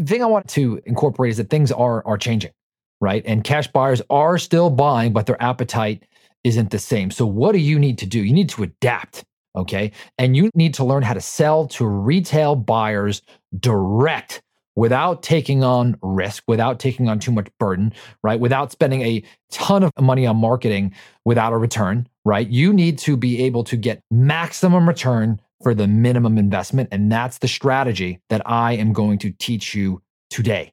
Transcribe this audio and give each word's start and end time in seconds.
the 0.00 0.06
thing 0.06 0.22
I 0.22 0.26
want 0.26 0.48
to 0.50 0.80
incorporate 0.86 1.30
is 1.30 1.36
that 1.36 1.50
things 1.50 1.70
are 1.72 2.06
are 2.06 2.18
changing, 2.18 2.52
right? 3.00 3.22
And 3.26 3.44
cash 3.44 3.68
buyers 3.68 4.02
are 4.10 4.38
still 4.38 4.70
buying, 4.70 5.12
but 5.12 5.26
their 5.26 5.40
appetite 5.42 6.04
isn't 6.44 6.70
the 6.70 6.78
same. 6.78 7.10
So 7.10 7.26
what 7.26 7.52
do 7.52 7.58
you 7.58 7.78
need 7.78 7.98
to 7.98 8.06
do? 8.06 8.22
You 8.22 8.32
need 8.32 8.48
to 8.50 8.62
adapt, 8.62 9.24
okay? 9.56 9.92
And 10.18 10.36
you 10.36 10.50
need 10.54 10.74
to 10.74 10.84
learn 10.84 11.02
how 11.02 11.14
to 11.14 11.20
sell 11.20 11.66
to 11.68 11.86
retail 11.86 12.56
buyers 12.56 13.22
direct 13.58 14.42
without 14.76 15.22
taking 15.22 15.62
on 15.62 15.96
risk, 16.02 16.44
without 16.46 16.78
taking 16.78 17.08
on 17.08 17.18
too 17.18 17.32
much 17.32 17.48
burden, 17.58 17.92
right? 18.22 18.40
Without 18.40 18.72
spending 18.72 19.02
a 19.02 19.22
ton 19.50 19.82
of 19.82 19.92
money 20.00 20.26
on 20.26 20.36
marketing 20.36 20.94
without 21.24 21.52
a 21.52 21.58
return, 21.58 22.08
right? 22.24 22.48
You 22.48 22.72
need 22.72 22.98
to 23.00 23.16
be 23.16 23.42
able 23.42 23.64
to 23.64 23.76
get 23.76 24.00
maximum 24.10 24.88
return 24.88 25.40
for 25.62 25.74
the 25.74 25.86
minimum 25.86 26.38
investment. 26.38 26.88
And 26.92 27.10
that's 27.10 27.38
the 27.38 27.48
strategy 27.48 28.20
that 28.28 28.42
I 28.46 28.74
am 28.74 28.92
going 28.92 29.18
to 29.18 29.30
teach 29.30 29.74
you 29.74 30.02
today. 30.30 30.72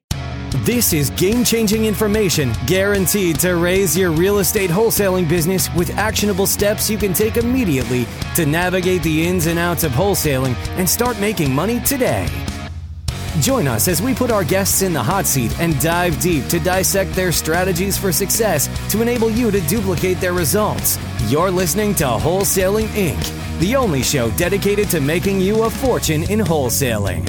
This 0.64 0.94
is 0.94 1.10
game 1.10 1.44
changing 1.44 1.84
information 1.84 2.52
guaranteed 2.66 3.38
to 3.40 3.56
raise 3.56 3.96
your 3.96 4.10
real 4.10 4.38
estate 4.38 4.70
wholesaling 4.70 5.28
business 5.28 5.72
with 5.74 5.90
actionable 5.96 6.46
steps 6.46 6.88
you 6.88 6.96
can 6.96 7.12
take 7.12 7.36
immediately 7.36 8.06
to 8.34 8.46
navigate 8.46 9.02
the 9.02 9.26
ins 9.26 9.46
and 9.46 9.58
outs 9.58 9.84
of 9.84 9.92
wholesaling 9.92 10.54
and 10.78 10.88
start 10.88 11.20
making 11.20 11.54
money 11.54 11.80
today. 11.80 12.26
Join 13.40 13.68
us 13.68 13.86
as 13.86 14.02
we 14.02 14.14
put 14.14 14.32
our 14.32 14.42
guests 14.42 14.82
in 14.82 14.92
the 14.92 15.02
hot 15.02 15.24
seat 15.24 15.56
and 15.60 15.80
dive 15.80 16.20
deep 16.20 16.46
to 16.48 16.58
dissect 16.58 17.12
their 17.12 17.30
strategies 17.30 17.96
for 17.96 18.10
success 18.10 18.68
to 18.90 19.00
enable 19.00 19.30
you 19.30 19.52
to 19.52 19.60
duplicate 19.62 20.18
their 20.18 20.32
results. 20.32 20.98
You're 21.28 21.50
listening 21.50 21.94
to 21.96 22.04
Wholesaling 22.04 22.88
Inc., 22.88 23.60
the 23.60 23.76
only 23.76 24.02
show 24.02 24.32
dedicated 24.32 24.90
to 24.90 25.00
making 25.00 25.40
you 25.40 25.62
a 25.62 25.70
fortune 25.70 26.24
in 26.24 26.40
wholesaling. 26.40 27.24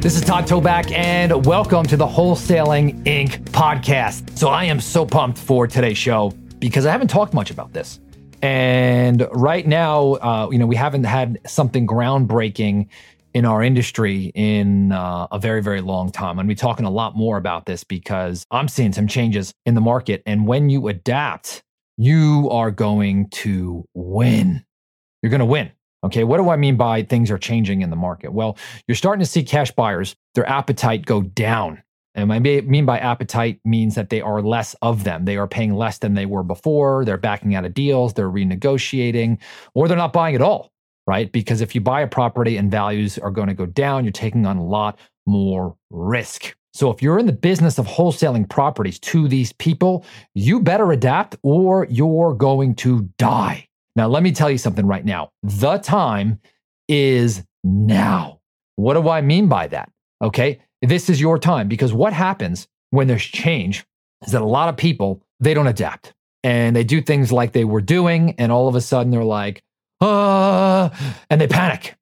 This 0.00 0.14
is 0.14 0.22
Todd 0.22 0.46
Toback, 0.46 0.92
and 0.92 1.44
welcome 1.44 1.84
to 1.86 1.96
the 1.96 2.06
Wholesaling 2.06 3.02
Inc. 3.02 3.40
podcast. 3.50 4.38
So, 4.38 4.48
I 4.50 4.64
am 4.64 4.80
so 4.80 5.04
pumped 5.04 5.36
for 5.36 5.66
today's 5.66 5.98
show 5.98 6.30
because 6.60 6.86
I 6.86 6.92
haven't 6.92 7.08
talked 7.08 7.34
much 7.34 7.50
about 7.50 7.72
this. 7.72 7.98
And 8.40 9.26
right 9.32 9.66
now, 9.66 10.12
uh, 10.14 10.48
you 10.50 10.58
know, 10.58 10.66
we 10.66 10.76
haven't 10.76 11.04
had 11.04 11.40
something 11.44 11.86
groundbreaking 11.86 12.86
in 13.34 13.44
our 13.44 13.62
industry 13.62 14.32
in 14.34 14.92
uh, 14.92 15.26
a 15.30 15.38
very, 15.38 15.62
very 15.62 15.80
long 15.80 16.10
time. 16.10 16.38
And 16.38 16.48
we're 16.48 16.54
talking 16.54 16.86
a 16.86 16.90
lot 16.90 17.16
more 17.16 17.36
about 17.36 17.66
this 17.66 17.84
because 17.84 18.44
I'm 18.50 18.68
seeing 18.68 18.92
some 18.92 19.06
changes 19.06 19.52
in 19.66 19.74
the 19.74 19.80
market. 19.80 20.22
And 20.26 20.46
when 20.46 20.70
you 20.70 20.88
adapt, 20.88 21.62
you 21.96 22.48
are 22.50 22.70
going 22.70 23.28
to 23.30 23.84
win. 23.94 24.64
You're 25.22 25.30
going 25.30 25.40
to 25.40 25.46
win. 25.46 25.70
Okay. 26.02 26.24
What 26.24 26.38
do 26.38 26.48
I 26.48 26.56
mean 26.56 26.76
by 26.76 27.02
things 27.02 27.30
are 27.30 27.38
changing 27.38 27.82
in 27.82 27.90
the 27.90 27.96
market? 27.96 28.32
Well, 28.32 28.56
you're 28.88 28.94
starting 28.94 29.20
to 29.20 29.30
see 29.30 29.42
cash 29.42 29.70
buyers, 29.70 30.16
their 30.34 30.48
appetite 30.48 31.04
go 31.04 31.22
down. 31.22 31.82
And 32.14 32.32
I 32.32 32.38
mean 32.40 32.86
by 32.86 32.98
appetite 32.98 33.60
means 33.64 33.94
that 33.94 34.10
they 34.10 34.20
are 34.20 34.42
less 34.42 34.74
of 34.82 35.04
them. 35.04 35.26
They 35.26 35.36
are 35.36 35.46
paying 35.46 35.74
less 35.74 35.98
than 35.98 36.14
they 36.14 36.26
were 36.26 36.42
before. 36.42 37.04
They're 37.04 37.16
backing 37.16 37.54
out 37.54 37.64
of 37.64 37.74
deals. 37.74 38.14
They're 38.14 38.30
renegotiating, 38.30 39.38
or 39.74 39.86
they're 39.86 39.96
not 39.96 40.12
buying 40.12 40.34
at 40.34 40.42
all 40.42 40.72
right? 41.06 41.30
Because 41.30 41.60
if 41.60 41.74
you 41.74 41.80
buy 41.80 42.02
a 42.02 42.06
property 42.06 42.56
and 42.56 42.70
values 42.70 43.18
are 43.18 43.30
going 43.30 43.48
to 43.48 43.54
go 43.54 43.66
down, 43.66 44.04
you're 44.04 44.12
taking 44.12 44.46
on 44.46 44.56
a 44.56 44.64
lot 44.64 44.98
more 45.26 45.76
risk. 45.90 46.54
So 46.72 46.90
if 46.90 47.02
you're 47.02 47.18
in 47.18 47.26
the 47.26 47.32
business 47.32 47.78
of 47.78 47.86
wholesaling 47.86 48.48
properties 48.48 48.98
to 49.00 49.26
these 49.26 49.52
people, 49.54 50.04
you 50.34 50.60
better 50.60 50.92
adapt 50.92 51.36
or 51.42 51.86
you're 51.90 52.34
going 52.34 52.74
to 52.76 53.08
die. 53.18 53.66
Now, 53.96 54.06
let 54.06 54.22
me 54.22 54.32
tell 54.32 54.50
you 54.50 54.58
something 54.58 54.86
right 54.86 55.04
now. 55.04 55.30
The 55.42 55.78
time 55.78 56.40
is 56.88 57.42
now. 57.64 58.40
What 58.76 58.94
do 58.94 59.08
I 59.08 59.20
mean 59.20 59.48
by 59.48 59.66
that? 59.68 59.90
Okay. 60.22 60.60
This 60.80 61.10
is 61.10 61.20
your 61.20 61.38
time 61.38 61.68
because 61.68 61.92
what 61.92 62.12
happens 62.12 62.68
when 62.90 63.08
there's 63.08 63.24
change 63.24 63.84
is 64.24 64.32
that 64.32 64.42
a 64.42 64.46
lot 64.46 64.68
of 64.68 64.76
people, 64.76 65.22
they 65.40 65.54
don't 65.54 65.66
adapt 65.66 66.14
and 66.42 66.74
they 66.74 66.84
do 66.84 67.02
things 67.02 67.32
like 67.32 67.52
they 67.52 67.64
were 67.64 67.80
doing. 67.80 68.34
And 68.38 68.52
all 68.52 68.68
of 68.68 68.74
a 68.74 68.80
sudden 68.80 69.10
they're 69.10 69.24
like, 69.24 69.62
uh, 70.00 70.90
and 71.28 71.40
they 71.40 71.46
panic. 71.46 71.96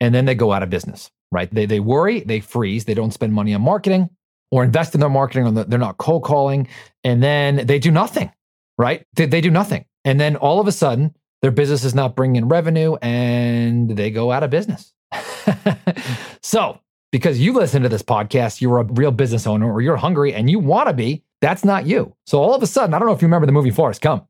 And 0.00 0.14
then 0.14 0.26
they 0.26 0.34
go 0.34 0.52
out 0.52 0.62
of 0.62 0.70
business, 0.70 1.10
right? 1.32 1.52
They, 1.52 1.66
they 1.66 1.80
worry, 1.80 2.20
they 2.20 2.40
freeze, 2.40 2.84
they 2.84 2.94
don't 2.94 3.12
spend 3.12 3.32
money 3.32 3.54
on 3.54 3.62
marketing 3.62 4.10
or 4.50 4.62
invest 4.62 4.94
in 4.94 5.00
their 5.00 5.10
marketing, 5.10 5.46
or 5.46 5.64
they're 5.64 5.78
not 5.78 5.98
cold 5.98 6.22
calling, 6.22 6.68
and 7.02 7.22
then 7.22 7.66
they 7.66 7.78
do 7.78 7.90
nothing, 7.90 8.30
right? 8.78 9.04
They, 9.14 9.26
they 9.26 9.40
do 9.40 9.50
nothing. 9.50 9.86
And 10.04 10.20
then 10.20 10.36
all 10.36 10.60
of 10.60 10.68
a 10.68 10.72
sudden, 10.72 11.16
their 11.42 11.50
business 11.50 11.84
is 11.84 11.94
not 11.94 12.16
bringing 12.16 12.36
in 12.36 12.48
revenue 12.48 12.96
and 12.96 13.90
they 13.90 14.10
go 14.10 14.30
out 14.32 14.42
of 14.42 14.50
business. 14.50 14.92
so, 16.42 16.80
because 17.12 17.40
you 17.40 17.52
listen 17.52 17.82
to 17.82 17.88
this 17.88 18.02
podcast, 18.02 18.60
you're 18.60 18.78
a 18.78 18.84
real 18.84 19.10
business 19.10 19.46
owner 19.46 19.70
or 19.70 19.80
you're 19.80 19.96
hungry 19.96 20.34
and 20.34 20.50
you 20.50 20.58
want 20.58 20.88
to 20.88 20.92
be, 20.92 21.22
that's 21.40 21.64
not 21.64 21.86
you. 21.86 22.14
So 22.26 22.40
all 22.40 22.54
of 22.54 22.62
a 22.62 22.66
sudden, 22.66 22.94
I 22.94 22.98
don't 22.98 23.06
know 23.06 23.14
if 23.14 23.22
you 23.22 23.26
remember 23.26 23.46
the 23.46 23.52
movie 23.52 23.70
Forrest 23.70 24.00
Gump, 24.00 24.26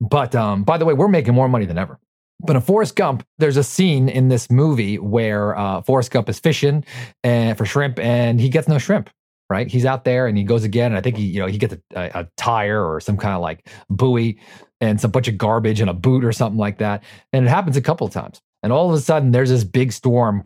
but 0.00 0.34
um, 0.34 0.64
by 0.64 0.78
the 0.78 0.84
way, 0.84 0.94
we're 0.94 1.08
making 1.08 1.34
more 1.34 1.48
money 1.48 1.66
than 1.66 1.78
ever. 1.78 1.98
But 2.40 2.56
in 2.56 2.62
Forrest 2.62 2.96
Gump, 2.96 3.24
there's 3.38 3.56
a 3.56 3.64
scene 3.64 4.08
in 4.08 4.28
this 4.28 4.50
movie 4.50 4.98
where 4.98 5.56
uh, 5.56 5.82
Forrest 5.82 6.10
Gump 6.10 6.28
is 6.28 6.38
fishing 6.38 6.84
and, 7.24 7.52
uh, 7.52 7.54
for 7.54 7.64
shrimp 7.64 7.98
and 7.98 8.40
he 8.40 8.48
gets 8.48 8.68
no 8.68 8.78
shrimp. 8.78 9.10
Right, 9.48 9.68
he's 9.68 9.84
out 9.84 10.02
there 10.02 10.26
and 10.26 10.36
he 10.36 10.42
goes 10.42 10.64
again, 10.64 10.86
and 10.86 10.98
I 10.98 11.00
think 11.00 11.16
he, 11.16 11.22
you 11.26 11.38
know, 11.38 11.46
he 11.46 11.56
gets 11.56 11.74
a, 11.74 11.80
a, 11.94 12.22
a 12.22 12.28
tire 12.36 12.84
or 12.84 12.98
some 12.98 13.16
kind 13.16 13.32
of 13.32 13.40
like 13.40 13.68
buoy 13.88 14.40
and 14.80 15.00
some 15.00 15.12
bunch 15.12 15.28
of 15.28 15.38
garbage 15.38 15.80
and 15.80 15.88
a 15.88 15.94
boot 15.94 16.24
or 16.24 16.32
something 16.32 16.58
like 16.58 16.78
that, 16.78 17.04
and 17.32 17.46
it 17.46 17.48
happens 17.48 17.76
a 17.76 17.80
couple 17.80 18.08
of 18.08 18.12
times. 18.12 18.42
And 18.64 18.72
all 18.72 18.88
of 18.88 18.94
a 18.96 19.00
sudden, 19.00 19.30
there's 19.30 19.50
this 19.50 19.62
big 19.62 19.92
storm. 19.92 20.42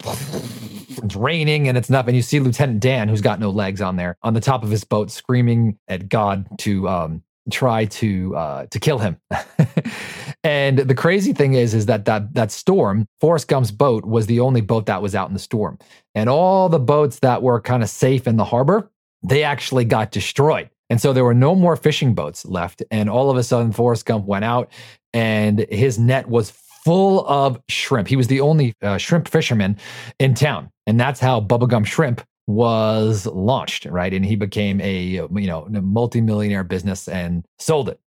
It's 1.02 1.16
raining 1.16 1.68
and 1.68 1.78
it's 1.78 1.88
nothing. 1.88 2.14
You 2.14 2.20
see 2.20 2.40
Lieutenant 2.40 2.80
Dan, 2.80 3.08
who's 3.08 3.22
got 3.22 3.40
no 3.40 3.48
legs 3.48 3.80
on 3.80 3.96
there, 3.96 4.18
on 4.22 4.34
the 4.34 4.40
top 4.40 4.62
of 4.62 4.70
his 4.70 4.84
boat, 4.84 5.10
screaming 5.10 5.78
at 5.88 6.10
God 6.10 6.46
to 6.58 6.86
um, 6.86 7.22
try 7.50 7.86
to 7.86 8.36
uh, 8.36 8.66
to 8.66 8.78
kill 8.78 8.98
him. 8.98 9.16
and 10.42 10.78
the 10.78 10.94
crazy 10.94 11.32
thing 11.32 11.54
is, 11.54 11.74
is 11.74 11.86
that 11.86 12.04
that 12.06 12.34
that 12.34 12.50
storm, 12.50 13.06
Forrest 13.20 13.48
Gump's 13.48 13.70
boat 13.70 14.04
was 14.04 14.26
the 14.26 14.40
only 14.40 14.60
boat 14.60 14.86
that 14.86 15.02
was 15.02 15.14
out 15.14 15.28
in 15.28 15.34
the 15.34 15.40
storm, 15.40 15.78
and 16.14 16.28
all 16.30 16.68
the 16.68 16.78
boats 16.78 17.18
that 17.20 17.42
were 17.42 17.60
kind 17.60 17.82
of 17.82 17.88
safe 17.90 18.26
in 18.26 18.36
the 18.36 18.44
harbor, 18.44 18.90
they 19.22 19.42
actually 19.42 19.84
got 19.84 20.10
destroyed. 20.10 20.70
And 20.88 21.00
so 21.00 21.12
there 21.12 21.24
were 21.24 21.34
no 21.34 21.54
more 21.54 21.76
fishing 21.76 22.14
boats 22.14 22.44
left. 22.44 22.82
And 22.90 23.08
all 23.08 23.30
of 23.30 23.36
a 23.36 23.44
sudden, 23.44 23.70
Forrest 23.70 24.06
Gump 24.06 24.26
went 24.26 24.44
out, 24.44 24.72
and 25.12 25.60
his 25.70 25.98
net 25.98 26.28
was 26.28 26.50
full 26.50 27.26
of 27.28 27.60
shrimp. 27.68 28.08
He 28.08 28.16
was 28.16 28.26
the 28.26 28.40
only 28.40 28.74
uh, 28.82 28.96
shrimp 28.98 29.28
fisherman 29.28 29.76
in 30.18 30.34
town, 30.34 30.70
and 30.86 30.98
that's 30.98 31.20
how 31.20 31.40
Bubba 31.40 31.68
Gump 31.68 31.86
Shrimp 31.86 32.22
was 32.46 33.26
launched, 33.26 33.84
right? 33.84 34.12
And 34.12 34.24
he 34.24 34.34
became 34.36 34.80
a 34.80 35.02
you 35.02 35.28
know 35.30 35.66
multimillionaire 35.70 36.64
business 36.64 37.08
and 37.08 37.44
sold 37.58 37.88
it. 37.88 38.00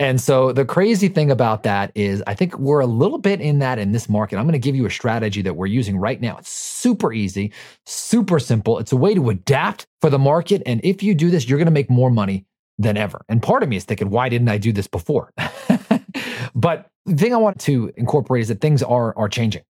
And 0.00 0.18
so 0.18 0.50
the 0.50 0.64
crazy 0.64 1.08
thing 1.08 1.30
about 1.30 1.62
that 1.64 1.92
is 1.94 2.22
I 2.26 2.34
think 2.34 2.58
we're 2.58 2.80
a 2.80 2.86
little 2.86 3.18
bit 3.18 3.42
in 3.42 3.58
that 3.58 3.78
in 3.78 3.92
this 3.92 4.08
market. 4.08 4.38
I'm 4.38 4.44
going 4.44 4.54
to 4.54 4.58
give 4.58 4.74
you 4.74 4.86
a 4.86 4.90
strategy 4.90 5.42
that 5.42 5.54
we're 5.54 5.66
using 5.66 5.98
right 5.98 6.18
now. 6.18 6.38
It's 6.38 6.48
super 6.48 7.12
easy, 7.12 7.52
super 7.84 8.38
simple. 8.38 8.78
It's 8.78 8.92
a 8.92 8.96
way 8.96 9.14
to 9.14 9.28
adapt 9.28 9.86
for 10.00 10.08
the 10.08 10.18
market 10.18 10.62
and 10.64 10.80
if 10.82 11.02
you 11.02 11.14
do 11.14 11.30
this, 11.30 11.46
you're 11.46 11.58
going 11.58 11.66
to 11.66 11.70
make 11.70 11.90
more 11.90 12.10
money 12.10 12.46
than 12.78 12.96
ever. 12.96 13.22
And 13.28 13.42
part 13.42 13.62
of 13.62 13.68
me 13.68 13.76
is 13.76 13.84
thinking, 13.84 14.08
why 14.08 14.30
didn't 14.30 14.48
I 14.48 14.56
do 14.56 14.72
this 14.72 14.86
before? 14.86 15.34
but 16.54 16.88
the 17.04 17.14
thing 17.16 17.34
I 17.34 17.36
want 17.36 17.60
to 17.60 17.92
incorporate 17.98 18.40
is 18.40 18.48
that 18.48 18.62
things 18.62 18.82
are 18.82 19.14
are 19.18 19.28
changing, 19.28 19.62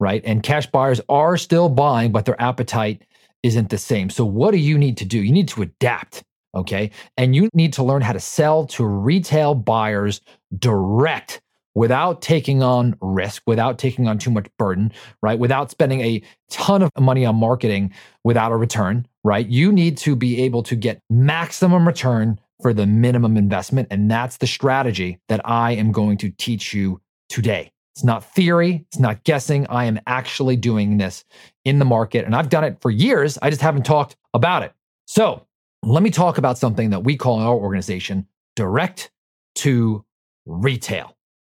right? 0.00 0.20
And 0.22 0.42
cash 0.42 0.66
buyers 0.66 1.00
are 1.08 1.38
still 1.38 1.70
buying, 1.70 2.12
but 2.12 2.26
their 2.26 2.40
appetite 2.40 3.04
isn't 3.42 3.70
the 3.70 3.78
same. 3.78 4.10
So, 4.10 4.26
what 4.26 4.50
do 4.50 4.58
you 4.58 4.76
need 4.76 4.98
to 4.98 5.06
do? 5.06 5.18
You 5.18 5.32
need 5.32 5.48
to 5.48 5.62
adapt. 5.62 6.24
Okay. 6.54 6.90
And 7.16 7.34
you 7.36 7.48
need 7.52 7.72
to 7.74 7.82
learn 7.82 8.02
how 8.02 8.12
to 8.12 8.20
sell 8.20 8.66
to 8.68 8.86
retail 8.86 9.54
buyers 9.54 10.20
direct 10.58 11.40
without 11.74 12.20
taking 12.20 12.62
on 12.62 12.96
risk, 13.00 13.42
without 13.46 13.78
taking 13.78 14.08
on 14.08 14.18
too 14.18 14.30
much 14.30 14.46
burden, 14.58 14.92
right? 15.22 15.38
Without 15.38 15.70
spending 15.70 16.00
a 16.00 16.22
ton 16.50 16.82
of 16.82 16.90
money 16.98 17.24
on 17.24 17.36
marketing 17.36 17.92
without 18.24 18.50
a 18.50 18.56
return, 18.56 19.06
right? 19.22 19.46
You 19.46 19.70
need 19.70 19.96
to 19.98 20.16
be 20.16 20.42
able 20.42 20.62
to 20.64 20.74
get 20.74 21.00
maximum 21.08 21.86
return 21.86 22.40
for 22.60 22.72
the 22.72 22.86
minimum 22.86 23.36
investment. 23.36 23.86
And 23.90 24.10
that's 24.10 24.38
the 24.38 24.46
strategy 24.46 25.20
that 25.28 25.40
I 25.44 25.72
am 25.72 25.92
going 25.92 26.16
to 26.18 26.30
teach 26.30 26.74
you 26.74 27.00
today. 27.28 27.70
It's 27.94 28.04
not 28.04 28.24
theory. 28.24 28.84
It's 28.88 28.98
not 28.98 29.22
guessing. 29.24 29.66
I 29.68 29.84
am 29.84 30.00
actually 30.06 30.56
doing 30.56 30.98
this 30.98 31.24
in 31.64 31.78
the 31.78 31.84
market 31.84 32.24
and 32.24 32.34
I've 32.34 32.48
done 32.48 32.64
it 32.64 32.80
for 32.80 32.90
years. 32.90 33.38
I 33.42 33.50
just 33.50 33.62
haven't 33.62 33.84
talked 33.86 34.16
about 34.34 34.62
it. 34.62 34.72
So 35.06 35.46
let 35.82 36.02
me 36.02 36.10
talk 36.10 36.38
about 36.38 36.58
something 36.58 36.90
that 36.90 37.04
we 37.04 37.16
call 37.16 37.40
in 37.40 37.46
our 37.46 37.54
organization 37.54 38.26
direct 38.56 39.10
to 39.56 40.04
retail. 40.46 41.16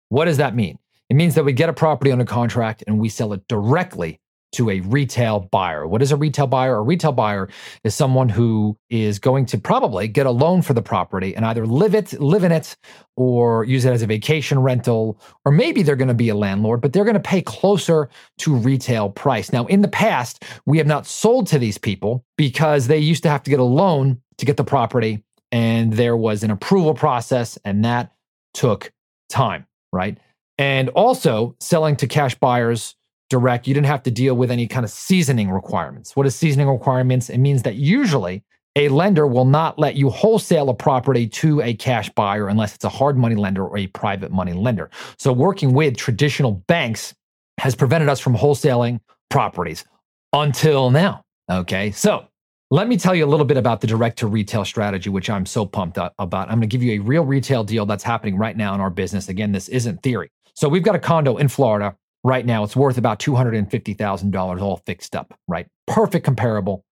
What 0.09 0.25
does 0.25 0.39
that 0.39 0.55
mean? 0.55 0.79
It 1.09 1.15
means 1.15 1.35
that 1.35 1.45
we 1.45 1.53
get 1.53 1.69
a 1.69 1.73
property 1.73 2.13
under 2.13 2.25
contract 2.25 2.85
and 2.87 2.99
we 2.99 3.09
sell 3.09 3.33
it 3.33 3.47
directly 3.49 4.21
to 4.53 4.71
a 4.71 4.81
retail 4.81 5.41
buyer. 5.41 5.87
What 5.87 6.03
is 6.03 6.13
a 6.13 6.17
retail 6.17 6.47
buyer? 6.47 6.77
A 6.77 6.83
retail 6.83 7.13
buyer 7.13 7.49
is 7.85 7.95
someone 7.95 8.29
who 8.29 8.77
is 8.89 9.19
going 9.19 9.47
to 9.47 9.59
probably 9.59 10.09
get 10.09 10.27
a 10.27 10.31
loan 10.31 10.63
for 10.63 10.75
the 10.75 10.83
property 10.83 11.37
and 11.37 11.45
either 11.45 11.67
live 11.67 11.95
it, 11.95 12.19
live 12.21 12.45
in 12.45 12.53
it, 12.53 12.77
or 13.17 13.65
use 13.65 13.85
it 13.85 13.93
as 13.93 14.03
a 14.03 14.07
vacation 14.07 14.61
rental, 14.61 15.21
or 15.45 15.53
maybe 15.53 15.83
they're 15.83 15.97
going 15.97 16.09
to 16.09 16.15
be 16.15 16.29
a 16.29 16.35
landlord, 16.35 16.81
but 16.81 16.93
they're 16.93 17.05
going 17.05 17.15
to 17.15 17.21
pay 17.21 17.43
closer 17.43 18.09
to 18.39 18.55
retail 18.55 19.11
price. 19.11 19.53
Now, 19.53 19.67
in 19.67 19.83
the 19.83 19.89
past, 19.89 20.45
we 20.67 20.79
have 20.79 20.87
not 20.87 21.07
sold 21.07 21.47
to 21.49 21.59
these 21.59 21.79
people 21.79 22.25
because 22.37 22.87
they 22.87 22.99
used 22.99 23.23
to 23.25 23.29
have 23.29 23.43
to 23.43 23.51
get 23.51 23.61
a 23.61 23.65
loan 23.65 24.23
to 24.39 24.47
get 24.47 24.57
the 24.57 24.65
property, 24.65 25.25
and 25.51 25.93
there 25.93 26.17
was 26.17 26.43
an 26.43 26.51
approval 26.51 26.95
process, 26.95 27.59
and 27.65 27.85
that 27.85 28.13
took 28.55 28.93
time, 29.29 29.67
right? 29.93 30.19
And 30.57 30.89
also 30.91 31.57
selling 31.61 31.97
to 31.97 32.07
cash 32.07 32.35
buyers 32.37 32.95
direct, 33.29 33.67
you 33.67 33.75
didn't 33.75 33.87
have 33.87 34.03
to 34.05 34.11
deal 34.11 34.35
with 34.35 34.51
any 34.51 34.67
kind 34.67 34.85
of 34.85 34.91
seasoning 34.91 35.51
requirements. 35.51 36.17
What 36.17 36.27
is 36.27 36.35
seasoning 36.35 36.69
requirements? 36.69 37.31
It 37.31 37.39
means 37.39 37.63
that 37.63 37.77
usually 37.77 38.43
a 38.77 38.89
lender 38.89 39.27
will 39.27 39.45
not 39.45 39.79
let 39.79 39.97
you 39.97 40.09
wholesale 40.09 40.71
a 40.71 40.75
property 40.75 41.27
to 41.27 41.61
a 41.63 41.75
cash 41.75 42.11
buyer 42.11 42.49
unless 42.49 42.75
it's 42.75 42.85
a 42.85 42.89
hard 42.89 43.19
money 43.19 43.35
lender 43.35 43.67
or 43.67 43.77
a 43.77 43.89
private 43.89 44.31
money 44.31 44.53
lender. 44.53 44.91
So 45.19 45.33
working 45.33 45.73
with 45.73 45.97
traditional 45.97 46.53
banks 46.69 47.15
has 47.59 47.75
prevented 47.75 48.09
us 48.09 48.21
from 48.21 48.37
wholesaling 48.37 49.01
properties 49.31 49.85
until 50.33 50.91
now. 50.91 51.23
Okay. 51.51 51.91
So 51.91 52.29
let 52.71 52.87
me 52.87 52.97
tell 52.97 53.15
you 53.15 53.25
a 53.25 53.27
little 53.27 53.47
bit 53.47 53.57
about 53.57 53.81
the 53.81 53.87
direct 53.87 54.19
to 54.19 54.27
retail 54.27 54.65
strategy, 54.65 55.11
which 55.11 55.29
I'm 55.29 55.47
so 55.47 55.67
pumped 55.67 55.99
about. 56.19 56.49
I'm 56.49 56.59
going 56.59 56.61
to 56.61 56.67
give 56.67 56.83
you 56.83 57.01
a 57.01 57.05
real 57.05 57.25
retail 57.25 57.65
deal 57.65 57.87
that's 57.87 58.05
happening 58.05 58.37
right 58.37 58.57
now 58.57 58.75
in 58.75 58.81
our 58.81 58.91
business. 58.91 59.29
Again, 59.29 59.53
this 59.53 59.69
isn't 59.69 60.03
theory. 60.03 60.31
So 60.55 60.69
we've 60.69 60.83
got 60.83 60.95
a 60.95 60.99
condo 60.99 61.37
in 61.37 61.49
Florida 61.49 61.97
right 62.25 62.45
now. 62.45 62.65
It's 62.65 62.77
worth 62.77 62.99
about 62.99 63.19
$250,000 63.21 64.61
all 64.61 64.77
fixed 64.87 65.15
up, 65.15 65.35
right? 65.47 65.67
Perfect 65.87 66.25
comparable. 66.25 66.85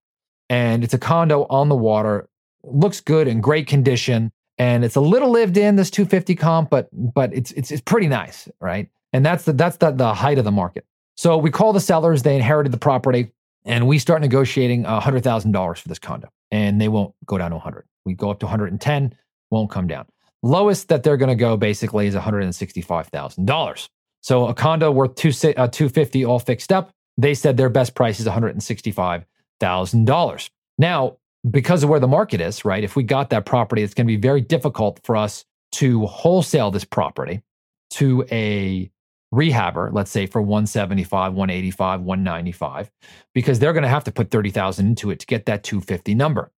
And 0.49 0.85
it's 0.85 0.95
a 0.95 0.99
condo 0.99 1.47
on 1.51 1.69
the 1.69 1.77
water. 1.77 2.29
Looks 2.63 3.01
good 3.01 3.29
in 3.29 3.41
great 3.41 3.67
condition. 3.67 4.33
And 4.59 4.85
it's 4.85 4.97
a 4.97 5.01
little 5.01 5.31
lived 5.31 5.57
in 5.57 5.77
this 5.77 5.91
250 5.91 6.35
comp, 6.37 6.71
but 6.71 6.89
but 6.93 7.35
it's 7.35 7.51
it's 7.53 7.71
it's 7.71 7.83
pretty 7.83 8.07
nice, 8.07 8.49
right? 8.59 8.89
And 9.13 9.25
that's 9.25 9.45
the 9.45 9.53
that's 9.53 9.77
the, 9.77 9.91
the 9.91 10.15
height 10.15 10.39
of 10.39 10.45
the 10.45 10.51
market. 10.51 10.87
So 11.17 11.37
we 11.37 11.51
call 11.51 11.73
the 11.73 11.81
sellers, 11.81 12.23
they 12.23 12.37
inherited 12.37 12.73
the 12.73 12.79
property, 12.79 13.33
and 13.65 13.87
we 13.87 13.99
start 13.99 14.21
negotiating 14.21 14.85
$100,000 14.85 15.79
for 15.79 15.89
this 15.89 15.99
condo. 15.99 16.29
And 16.51 16.81
they 16.81 16.89
won't 16.89 17.15
go 17.25 17.39
down 17.39 17.51
to 17.51 17.57
100. 17.57 17.85
We 18.05 18.15
go 18.15 18.31
up 18.31 18.39
to 18.41 18.47
110, 18.47 19.15
won't 19.51 19.71
come 19.71 19.87
down. 19.87 20.07
Lowest 20.43 20.89
that 20.89 21.03
they're 21.03 21.17
going 21.17 21.31
to 21.31 21.35
go 21.35 21.57
basically 21.57 22.07
is 22.07 22.15
$165,000. 22.15 23.89
So 24.27 24.49
a 24.49 24.55
condo 24.55 24.91
worth 24.91 25.15
two, 25.15 25.29
uh, 25.29 25.69
250 25.69 26.25
all 26.25 26.41
fixed 26.41 26.73
up. 26.73 26.91
They 27.17 27.33
said 27.33 27.57
their 27.57 27.69
best 27.69 27.95
price 27.95 28.19
is 28.19 28.27
$165,000. 28.27 30.51
Now, 30.79 31.19
because 31.49 31.85
of 31.85 31.91
where 31.91 32.01
the 32.01 32.09
market 32.09 32.41
is, 32.41 32.65
right? 32.65 32.83
If 32.83 32.97
we 32.97 33.05
got 33.05 33.31
that 33.31 33.47
property, 33.47 33.85
it's 33.85 33.95
going 33.95 34.09
to 34.09 34.13
be 34.13 34.17
very 34.17 34.41
difficult 34.41 34.99
for 35.05 35.15
us 35.15 35.45
to 35.75 36.07
wholesale 36.07 36.73
this 36.73 36.85
property 36.85 37.43
to 37.91 38.27
a 38.33 38.91
rehabber, 39.33 39.93
let's 39.93 40.11
say 40.11 40.27
for 40.27 40.43
175, 40.43 41.33
185, 41.33 42.01
195, 42.01 42.91
because 43.33 43.61
they're 43.61 43.73
going 43.73 43.85
to 43.85 43.89
have 43.89 44.03
to 44.03 44.11
put 44.11 44.33
30,000 44.33 44.89
into 44.89 45.13
it 45.13 45.21
to 45.21 45.27
get 45.27 45.47
that 45.47 45.63
250 45.63 46.17
number 46.17 46.51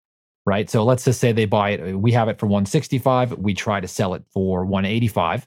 right? 0.47 0.69
So 0.69 0.85
let's 0.85 1.03
just 1.03 1.19
say 1.19 1.33
they 1.33 1.45
buy 1.45 1.71
it, 1.71 1.99
we 1.99 2.13
have 2.13 2.29
it 2.29 2.39
for 2.39 2.45
165, 2.45 3.33
we 3.33 3.53
try 3.53 3.81
to 3.81 3.87
sell 3.87 4.13
it 4.13 4.23
for 4.33 4.63
185, 4.63 5.45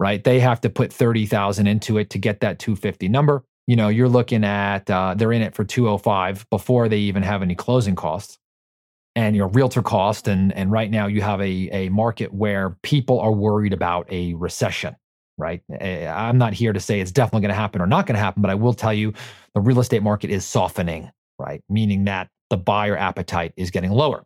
right? 0.00 0.24
They 0.24 0.40
have 0.40 0.62
to 0.62 0.70
put 0.70 0.90
30,000 0.90 1.66
into 1.66 1.98
it 1.98 2.08
to 2.10 2.18
get 2.18 2.40
that 2.40 2.58
250 2.58 3.08
number. 3.08 3.44
You 3.66 3.76
know, 3.76 3.88
you're 3.88 4.08
looking 4.08 4.44
at 4.44 4.88
uh, 4.90 5.14
they're 5.14 5.32
in 5.32 5.42
it 5.42 5.54
for 5.54 5.64
205 5.64 6.48
before 6.48 6.88
they 6.88 6.96
even 6.96 7.22
have 7.22 7.42
any 7.42 7.54
closing 7.54 7.94
costs 7.94 8.38
and 9.14 9.34
your 9.34 9.48
realtor 9.48 9.82
cost 9.82 10.28
and 10.28 10.52
and 10.54 10.70
right 10.70 10.90
now 10.92 11.08
you 11.08 11.20
have 11.20 11.40
a 11.40 11.68
a 11.72 11.88
market 11.88 12.32
where 12.32 12.76
people 12.82 13.18
are 13.18 13.32
worried 13.32 13.72
about 13.72 14.06
a 14.12 14.32
recession 14.34 14.94
right 15.38 15.60
i'm 15.80 16.38
not 16.38 16.52
here 16.52 16.72
to 16.72 16.78
say 16.78 17.00
it's 17.00 17.10
definitely 17.10 17.40
going 17.40 17.48
to 17.48 17.54
happen 17.54 17.80
or 17.80 17.86
not 17.86 18.06
going 18.06 18.14
to 18.14 18.20
happen 18.20 18.40
but 18.40 18.50
i 18.50 18.54
will 18.54 18.74
tell 18.74 18.94
you 18.94 19.12
the 19.54 19.60
real 19.60 19.80
estate 19.80 20.04
market 20.04 20.30
is 20.30 20.44
softening 20.44 21.10
right 21.38 21.62
meaning 21.68 22.04
that 22.04 22.28
the 22.50 22.56
buyer 22.56 22.96
appetite 22.96 23.52
is 23.56 23.72
getting 23.72 23.90
lower 23.90 24.24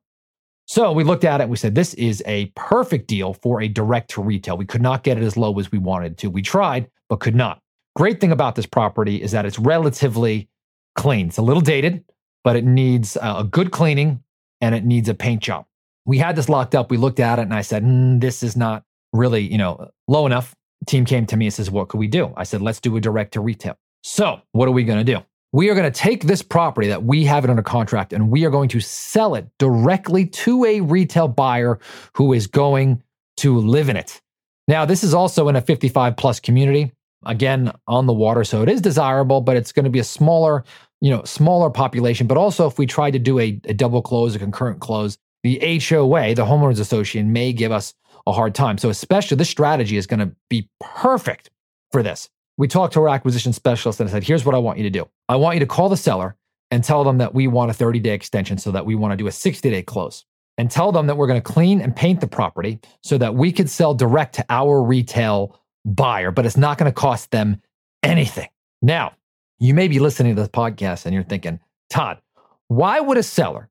so 0.72 0.90
we 0.90 1.04
looked 1.04 1.24
at 1.24 1.42
it 1.42 1.50
we 1.50 1.58
said, 1.58 1.74
this 1.74 1.92
is 1.92 2.22
a 2.24 2.46
perfect 2.56 3.06
deal 3.06 3.34
for 3.34 3.60
a 3.60 3.69
direct 3.69 4.08
to 4.12 4.22
retail. 4.22 4.56
We 4.56 4.64
could 4.64 4.80
not 4.80 5.02
get 5.02 5.19
it 5.19 5.22
as 5.22 5.36
low 5.36 5.58
as 5.58 5.70
we 5.70 5.76
wanted 5.76 6.16
to. 6.16 6.30
We 6.30 6.40
tried, 6.40 6.90
but 7.10 7.20
could 7.20 7.34
not. 7.34 7.60
Great 7.94 8.22
thing 8.22 8.32
about 8.32 8.54
this 8.54 8.64
property 8.64 9.20
is 9.20 9.32
that 9.32 9.44
it's 9.44 9.58
relatively 9.58 10.48
clean. 10.96 11.28
It's 11.28 11.36
a 11.36 11.42
little 11.42 11.60
dated, 11.60 12.02
but 12.42 12.56
it 12.56 12.64
needs 12.64 13.19
a 13.20 13.44
good 13.44 13.70
cleaning 13.70 14.24
and 14.62 14.74
it 14.74 14.82
needs 14.82 15.10
a 15.10 15.14
paint 15.14 15.42
job. 15.42 15.66
We 16.06 16.16
had 16.16 16.36
this 16.36 16.48
locked 16.48 16.74
up. 16.74 16.90
We 16.90 16.96
looked 16.96 17.20
at 17.20 17.38
it 17.38 17.42
and 17.42 17.52
I 17.52 17.60
said, 17.60 17.84
mm, 17.84 18.19
this 18.19 18.42
is 18.42 18.56
not 18.56 18.82
really, 19.12 19.42
you 19.42 19.58
know, 19.58 19.90
low 20.08 20.24
enough. 20.24 20.54
Team 20.86 21.04
came 21.04 21.26
to 21.26 21.36
me 21.36 21.44
and 21.44 21.52
says, 21.52 21.70
what 21.70 21.90
could 21.90 21.98
we 21.98 22.06
do? 22.06 22.32
I 22.34 22.44
said, 22.44 22.62
let's 22.62 22.80
do 22.80 22.96
a 22.96 23.00
direct 23.02 23.34
to 23.34 23.42
retail. 23.42 23.76
So 24.04 24.40
what 24.52 24.69
are 24.69 24.72
we 24.72 24.84
going 24.84 25.04
to 25.04 25.14
do? 25.14 25.22
We 25.52 25.69
are 25.69 25.75
going 25.75 25.90
to 25.90 25.99
take 25.99 26.25
this 26.25 26.43
property 26.43 26.88
that 26.88 27.04
we 27.04 27.25
have 27.25 27.44
it 27.44 27.50
under 27.50 27.62
contract 27.62 28.12
and 28.12 28.31
we 28.31 28.44
are 28.44 28.50
going 28.50 28.70
to 28.70 28.81
sell 28.81 29.34
it 29.34 29.46
directly 29.58 30.26
to 30.26 30.64
a 30.64 30.81
retail 30.81 31.28
buyer 31.28 31.78
who 32.14 32.32
is 32.32 32.46
going 32.46 33.02
to 33.37 33.58
live 33.58 33.88
in 33.88 33.96
it. 33.96 34.20
Now, 34.66 34.84
this 34.84 35.04
is 35.04 35.12
also 35.12 35.49
in 35.49 35.56
a 35.56 35.60
55 35.60 36.16
plus 36.16 36.40
community, 36.40 36.93
again, 37.26 37.70
on 37.87 38.06
the 38.06 38.12
water. 38.12 38.44
So 38.44 38.62
it 38.62 38.69
is 38.69 38.81
desirable, 38.81 39.43
but 39.43 39.56
it's 39.56 39.72
going 39.72 39.84
to 39.84 39.90
be 39.90 39.99
a 39.99 40.04
smaller, 40.04 40.64
you 41.00 41.10
know, 41.10 41.22
smaller 41.25 41.69
population. 41.69 42.26
But 42.26 42.38
also, 42.38 42.66
if 42.66 42.78
we 42.78 42.87
try 42.87 43.10
to 43.10 43.19
do 43.19 43.38
a, 43.38 43.60
a 43.64 43.75
double 43.75 44.00
close, 44.00 44.34
a 44.34 44.38
concurrent 44.38 44.81
close, 44.81 45.19
the 45.43 45.58
HOA, 45.58 46.34
the 46.34 46.46
homeowners 46.46 46.81
association, 46.81 47.32
may 47.32 47.52
give 47.52 47.72
us 47.72 47.93
a 48.26 48.32
hard 48.32 48.55
time. 48.55 48.78
So, 48.78 48.88
especially 48.88 49.37
this 49.37 49.50
strategy 49.50 49.96
is 49.96 50.06
going 50.06 50.20
to 50.20 50.32
be 50.48 50.69
perfect 50.81 51.50
for 51.90 52.02
this 52.02 52.31
we 52.62 52.69
talked 52.69 52.94
to 52.94 53.00
our 53.00 53.09
acquisition 53.09 53.53
specialist 53.53 53.99
and 53.99 54.09
I 54.09 54.12
said, 54.12 54.23
here's 54.23 54.44
what 54.44 54.55
I 54.55 54.59
want 54.59 54.79
you 54.79 54.85
to 54.85 54.91
do. 54.91 55.09
I 55.29 55.35
want 55.35 55.56
you 55.56 55.61
to 55.61 55.67
call 55.67 55.88
the 55.88 55.97
seller 55.97 56.37
and 56.70 56.85
tell 56.85 57.03
them 57.03 57.19
that 57.19 57.35
we 57.35 57.49
want 57.49 57.73
a 57.73 57.75
30 57.75 57.99
day 57.99 58.14
extension 58.14 58.56
so 58.56 58.70
that 58.70 58.87
we 58.87 58.94
want 58.94 59.11
to 59.11 59.17
do 59.17 59.26
a 59.26 59.32
60 59.32 59.69
day 59.69 59.82
close 59.82 60.25
and 60.56 60.70
tell 60.70 60.93
them 60.93 61.09
that 61.09 61.17
we're 61.17 61.26
going 61.26 61.43
to 61.43 61.53
clean 61.53 61.81
and 61.81 61.97
paint 61.97 62.20
the 62.20 62.29
property 62.29 62.79
so 63.03 63.19
that 63.19 63.35
we 63.35 63.50
could 63.50 63.69
sell 63.69 63.94
direct 63.94 64.37
to 64.37 64.44
our 64.49 64.81
retail 64.81 65.59
buyer, 65.85 66.31
but 66.31 66.47
it's 66.47 66.56
not 66.56 66.79
going 66.79 66.88
to 66.88 66.94
cost 66.94 67.32
them 67.32 67.61
anything. 68.05 68.49
Now, 68.81 69.15
you 69.58 69.75
may 69.75 69.88
be 69.88 69.99
listening 69.99 70.37
to 70.37 70.43
this 70.43 70.49
podcast 70.49 71.05
and 71.05 71.12
you're 71.12 71.25
thinking, 71.25 71.58
Todd, 71.91 72.20
why 72.69 73.00
would 73.00 73.19
a 73.19 73.25
seller 73.25 73.70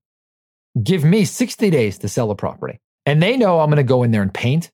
give 0.84 1.06
me 1.06 1.24
60 1.24 1.70
days 1.70 1.98
to 2.00 2.10
sell 2.10 2.30
a 2.30 2.36
property? 2.36 2.82
And 3.06 3.24
they 3.24 3.38
know 3.38 3.62
I'm 3.62 3.70
going 3.70 3.78
to 3.78 3.84
go 3.84 4.04
in 4.04 4.12
there 4.12 4.22
and 4.22 4.34
paint 4.34 4.70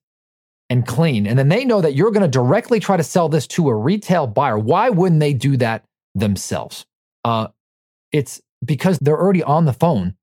and 0.70 0.86
clean. 0.86 1.26
And 1.26 1.38
then 1.38 1.48
they 1.48 1.64
know 1.64 1.80
that 1.80 1.94
you're 1.94 2.10
going 2.10 2.22
to 2.22 2.28
directly 2.28 2.80
try 2.80 2.96
to 2.96 3.02
sell 3.02 3.28
this 3.28 3.46
to 3.48 3.68
a 3.68 3.74
retail 3.74 4.26
buyer. 4.26 4.58
Why 4.58 4.90
wouldn't 4.90 5.20
they 5.20 5.32
do 5.32 5.56
that 5.58 5.84
themselves? 6.14 6.86
Uh, 7.24 7.48
it's 8.12 8.40
because 8.64 8.98
they're 8.98 9.20
already 9.20 9.42
on 9.42 9.64
the 9.64 9.72
phone 9.72 10.14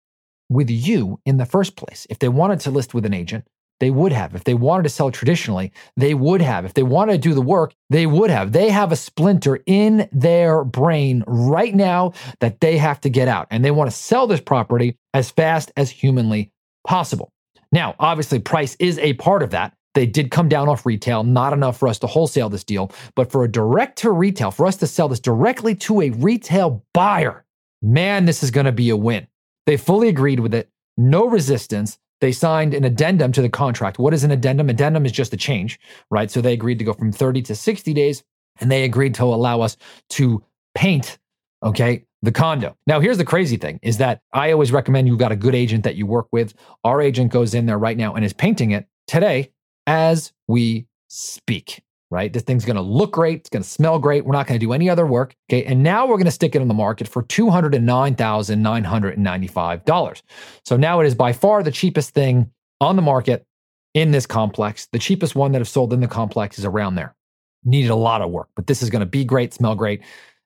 with 0.49 0.69
you 0.69 1.19
in 1.25 1.37
the 1.37 1.45
first 1.45 1.75
place. 1.75 2.05
If 2.09 2.19
they 2.19 2.29
wanted 2.29 2.59
to 2.61 2.71
list 2.71 2.93
with 2.93 3.05
an 3.05 3.13
agent, 3.13 3.45
they 3.79 3.89
would 3.91 4.13
have. 4.13 4.35
If 4.35 4.45
they 4.45 4.53
wanted 4.53 4.83
to 4.83 4.89
sell 4.89 5.11
traditionally, 5.11 5.73
they 5.97 6.13
would 6.13 6.41
have. 6.41 6.63
If 6.63 6.75
they 6.75 6.83
wanted 6.83 7.13
to 7.13 7.17
do 7.29 7.33
the 7.33 7.41
work, 7.41 7.73
they 7.89 8.05
would 8.05 8.29
have. 8.29 8.51
They 8.51 8.69
have 8.69 8.91
a 8.91 8.95
splinter 8.95 9.59
in 9.65 10.07
their 10.11 10.63
brain 10.63 11.23
right 11.27 11.75
now 11.75 12.13
that 12.39 12.61
they 12.61 12.77
have 12.77 13.01
to 13.01 13.09
get 13.09 13.27
out. 13.27 13.47
And 13.51 13.65
they 13.65 13.71
want 13.71 13.89
to 13.89 13.95
sell 13.95 14.27
this 14.27 14.39
property 14.39 14.97
as 15.13 15.29
fast 15.29 15.71
as 15.75 15.89
humanly 15.89 16.51
possible. 16.87 17.33
Now, 17.71 17.95
obviously, 17.99 18.39
price 18.39 18.77
is 18.79 18.97
a 18.99 19.13
part 19.13 19.43
of 19.43 19.49
that. 19.49 19.73
They 19.95 20.05
did 20.05 20.29
come 20.29 20.49
down 20.49 20.67
off 20.67 20.85
retail, 20.85 21.23
not 21.23 21.53
enough 21.53 21.77
for 21.77 21.87
us 21.87 21.97
to 21.99 22.07
wholesale 22.07 22.49
this 22.49 22.65
deal, 22.65 22.91
but 23.15 23.31
for 23.31 23.43
a 23.43 23.51
direct 23.51 23.97
to 23.99 24.11
retail, 24.11 24.51
for 24.51 24.67
us 24.67 24.75
to 24.77 24.87
sell 24.87 25.07
this 25.07 25.21
directly 25.21 25.73
to 25.75 26.01
a 26.01 26.09
retail 26.11 26.85
buyer, 26.93 27.45
man, 27.81 28.25
this 28.25 28.43
is 28.43 28.51
going 28.51 28.65
to 28.65 28.73
be 28.73 28.89
a 28.89 28.97
win. 28.97 29.25
They 29.65 29.77
fully 29.77 30.09
agreed 30.09 30.41
with 30.41 30.53
it, 30.53 30.69
no 30.97 31.27
resistance. 31.27 31.97
They 32.21 32.33
signed 32.33 32.73
an 32.73 32.83
addendum 32.83 33.31
to 33.33 33.41
the 33.41 33.49
contract. 33.49 33.97
What 33.97 34.13
is 34.13 34.23
an 34.23 34.31
addendum? 34.31 34.69
Addendum 34.69 35.05
is 35.05 35.11
just 35.11 35.33
a 35.33 35.37
change, 35.37 35.79
right? 36.11 36.29
So 36.29 36.41
they 36.41 36.53
agreed 36.53 36.79
to 36.79 36.85
go 36.85 36.93
from 36.93 37.11
30 37.11 37.41
to 37.43 37.55
60 37.55 37.93
days, 37.93 38.23
and 38.59 38.69
they 38.69 38.83
agreed 38.83 39.15
to 39.15 39.23
allow 39.23 39.61
us 39.61 39.77
to 40.11 40.43
paint, 40.75 41.17
okay, 41.63 42.03
the 42.21 42.31
condo. 42.31 42.75
Now, 42.85 42.99
here's 42.99 43.17
the 43.17 43.25
crazy 43.25 43.57
thing 43.57 43.79
is 43.81 43.97
that 43.97 44.21
I 44.33 44.51
always 44.51 44.71
recommend 44.71 45.07
you've 45.07 45.19
got 45.19 45.31
a 45.31 45.37
good 45.37 45.55
agent 45.55 45.83
that 45.85 45.95
you 45.95 46.05
work 46.05 46.27
with. 46.31 46.53
Our 46.83 47.01
agent 47.01 47.31
goes 47.31 47.53
in 47.53 47.65
there 47.65 47.77
right 47.77 47.97
now 47.97 48.13
and 48.13 48.25
is 48.25 48.33
painting 48.33 48.71
it 48.71 48.87
today 49.07 49.51
as 49.87 50.31
we 50.47 50.85
speak, 51.07 51.81
right? 52.11 52.33
This 52.33 52.43
thing's 52.43 52.65
going 52.65 52.75
to 52.75 52.81
look 52.81 53.13
great. 53.13 53.39
It's 53.39 53.49
going 53.49 53.63
to 53.63 53.69
smell 53.69 53.97
great. 53.99 54.25
We're 54.25 54.33
not 54.33 54.47
going 54.47 54.59
to 54.59 54.65
do 54.65 54.73
any 54.73 54.89
other 54.89 55.05
work. 55.05 55.33
Okay. 55.49 55.63
And 55.65 55.83
now 55.83 56.05
we're 56.05 56.17
going 56.17 56.25
to 56.25 56.31
stick 56.31 56.55
it 56.55 56.61
on 56.61 56.67
the 56.67 56.73
market 56.73 57.07
for 57.07 57.23
$209,995. 57.23 60.21
So 60.65 60.75
now 60.77 60.99
it 60.99 61.07
is 61.07 61.15
by 61.15 61.33
far 61.33 61.63
the 61.63 61.71
cheapest 61.71 62.13
thing 62.13 62.51
on 62.81 62.95
the 62.95 63.01
market 63.01 63.45
in 63.93 64.11
this 64.11 64.27
complex. 64.27 64.87
The 64.91 64.99
cheapest 64.99 65.35
one 65.35 65.51
that 65.53 65.59
have 65.59 65.67
sold 65.67 65.93
in 65.93 66.01
the 66.01 66.07
complex 66.07 66.59
is 66.59 66.65
around 66.65 66.95
there. 66.95 67.15
Needed 67.63 67.89
a 67.89 67.95
lot 67.95 68.21
of 68.21 68.29
work, 68.29 68.49
but 68.55 68.67
this 68.67 68.83
is 68.83 68.91
going 68.91 68.99
to 68.99 69.07
be 69.07 69.25
great, 69.25 69.53
smell 69.53 69.73
great, 69.73 70.03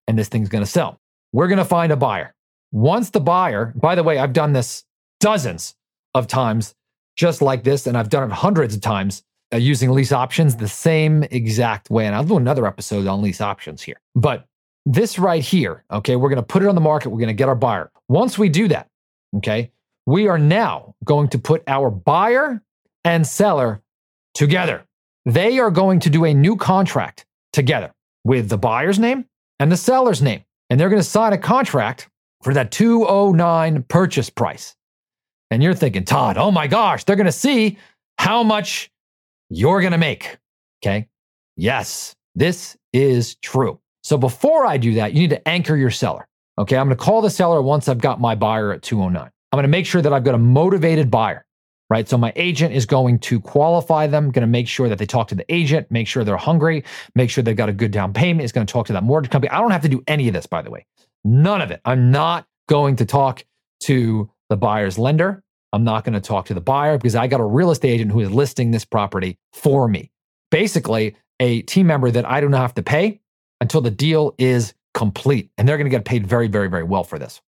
and 0.07 0.17
this 0.17 0.29
thing's 0.29 0.47
going 0.47 0.63
to 0.63 0.69
sell. 0.69 1.01
we're 1.33 1.47
going 1.47 1.57
to 1.57 1.65
find 1.65 1.91
a 1.91 1.97
buyer. 1.97 2.33
Once 2.71 3.09
the 3.09 3.19
buyer, 3.19 3.73
by 3.75 3.95
the 3.95 4.03
way, 4.03 4.17
I've 4.17 4.31
done 4.31 4.53
this 4.53 4.85
dozens 5.19 5.75
of 6.13 6.27
times 6.27 6.75
just 7.15 7.41
like 7.41 7.63
this, 7.63 7.85
and 7.85 7.97
I've 7.97 8.09
done 8.09 8.31
it 8.31 8.33
hundreds 8.33 8.73
of 8.73 8.81
times 8.81 9.23
uh, 9.53 9.57
using 9.57 9.91
lease 9.91 10.11
options 10.11 10.55
the 10.55 10.67
same 10.67 11.23
exact 11.23 11.89
way. 11.89 12.05
And 12.05 12.15
I'll 12.15 12.23
do 12.23 12.37
another 12.37 12.67
episode 12.67 13.07
on 13.07 13.21
lease 13.21 13.41
options 13.41 13.81
here. 13.81 13.99
But 14.15 14.45
this 14.85 15.19
right 15.19 15.43
here, 15.43 15.83
okay, 15.91 16.15
we're 16.15 16.29
going 16.29 16.37
to 16.37 16.43
put 16.43 16.63
it 16.63 16.67
on 16.67 16.75
the 16.75 16.81
market. 16.81 17.09
We're 17.09 17.19
going 17.19 17.27
to 17.27 17.33
get 17.33 17.49
our 17.49 17.55
buyer. 17.55 17.91
Once 18.07 18.37
we 18.37 18.49
do 18.49 18.67
that, 18.69 18.87
okay, 19.37 19.71
we 20.05 20.27
are 20.27 20.37
now 20.37 20.95
going 21.03 21.29
to 21.29 21.39
put 21.39 21.63
our 21.67 21.89
buyer 21.89 22.61
and 23.03 23.25
seller 23.25 23.81
together. 24.33 24.85
They 25.25 25.59
are 25.59 25.71
going 25.71 25.99
to 26.01 26.09
do 26.09 26.25
a 26.25 26.33
new 26.33 26.55
contract 26.55 27.25
together 27.53 27.91
with 28.23 28.49
the 28.49 28.57
buyer's 28.57 28.99
name 28.99 29.25
and 29.59 29.71
the 29.71 29.77
seller's 29.77 30.21
name. 30.21 30.43
And 30.69 30.79
they're 30.79 30.89
going 30.89 31.01
to 31.01 31.07
sign 31.07 31.33
a 31.33 31.37
contract 31.37 32.09
for 32.41 32.53
that 32.53 32.71
209 32.71 33.83
purchase 33.83 34.29
price. 34.29 34.75
And 35.51 35.63
you're 35.63 35.73
thinking, 35.73 36.05
Todd, 36.05 36.37
oh 36.37 36.51
my 36.51 36.67
gosh, 36.67 37.03
they're 37.03 37.15
going 37.15 37.25
to 37.25 37.31
see 37.31 37.77
how 38.17 38.43
much 38.43 38.91
you're 39.49 39.81
going 39.81 39.91
to 39.91 39.97
make. 39.97 40.37
Okay. 40.83 41.07
Yes, 41.55 42.15
this 42.35 42.77
is 42.93 43.35
true. 43.35 43.79
So 44.03 44.17
before 44.17 44.65
I 44.65 44.77
do 44.77 44.93
that, 44.95 45.13
you 45.13 45.21
need 45.21 45.31
to 45.31 45.47
anchor 45.47 45.75
your 45.75 45.91
seller. 45.91 46.27
Okay. 46.57 46.77
I'm 46.77 46.87
going 46.87 46.97
to 46.97 47.03
call 47.03 47.21
the 47.21 47.29
seller 47.29 47.61
once 47.61 47.87
I've 47.87 47.99
got 47.99 48.19
my 48.19 48.35
buyer 48.35 48.71
at 48.71 48.81
209. 48.81 49.29
I'm 49.51 49.57
going 49.57 49.63
to 49.63 49.67
make 49.67 49.85
sure 49.85 50.01
that 50.01 50.13
I've 50.13 50.23
got 50.23 50.35
a 50.35 50.39
motivated 50.39 51.09
buyer, 51.09 51.45
right? 51.89 52.07
So 52.07 52.17
my 52.17 52.31
agent 52.35 52.73
is 52.73 52.85
going 52.85 53.19
to 53.19 53.39
qualify 53.39 54.05
them, 54.07 54.31
going 54.31 54.41
to 54.41 54.47
make 54.47 54.67
sure 54.67 54.87
that 54.89 54.99
they 54.99 55.07
talk 55.07 55.27
to 55.29 55.35
the 55.35 55.45
agent, 55.53 55.87
make 55.89 56.07
sure 56.07 56.23
they're 56.23 56.37
hungry, 56.37 56.83
make 57.15 57.29
sure 57.29 57.43
they've 57.43 57.55
got 57.55 57.69
a 57.69 57.73
good 57.73 57.91
down 57.91 58.13
payment, 58.13 58.45
is 58.45 58.51
going 58.51 58.65
to 58.65 58.71
talk 58.71 58.85
to 58.87 58.93
that 58.93 59.03
mortgage 59.03 59.31
company. 59.31 59.49
I 59.49 59.59
don't 59.59 59.71
have 59.71 59.81
to 59.81 59.89
do 59.89 60.03
any 60.07 60.27
of 60.27 60.33
this, 60.33 60.45
by 60.45 60.61
the 60.61 60.69
way. 60.69 60.85
None 61.23 61.61
of 61.61 61.71
it. 61.71 61.81
I'm 61.83 62.11
not 62.11 62.45
going 62.67 62.95
to 62.97 63.05
talk 63.05 63.43
to 63.81 64.29
the 64.49 64.57
buyer's 64.57 64.99
lender. 64.99 65.43
I'm 65.73 65.83
not 65.83 66.03
going 66.03 66.13
to 66.13 66.21
talk 66.21 66.45
to 66.47 66.53
the 66.53 66.61
buyer 66.61 66.97
because 66.97 67.15
I 67.15 67.27
got 67.27 67.39
a 67.39 67.45
real 67.45 67.71
estate 67.71 67.91
agent 67.91 68.11
who 68.11 68.21
is 68.21 68.31
listing 68.31 68.71
this 68.71 68.85
property 68.85 69.37
for 69.53 69.87
me. 69.87 70.11
Basically, 70.51 71.15
a 71.39 71.61
team 71.63 71.87
member 71.87 72.11
that 72.11 72.29
I 72.29 72.41
do 72.41 72.49
not 72.49 72.61
have 72.61 72.73
to 72.75 72.83
pay 72.83 73.21
until 73.61 73.81
the 73.81 73.91
deal 73.91 74.35
is 74.37 74.73
complete. 74.93 75.51
And 75.57 75.67
they're 75.67 75.77
going 75.77 75.89
to 75.89 75.95
get 75.95 76.05
paid 76.05 76.25
very, 76.25 76.47
very, 76.47 76.67
very 76.67 76.83
well 76.83 77.03
for 77.03 77.19
this. 77.19 77.41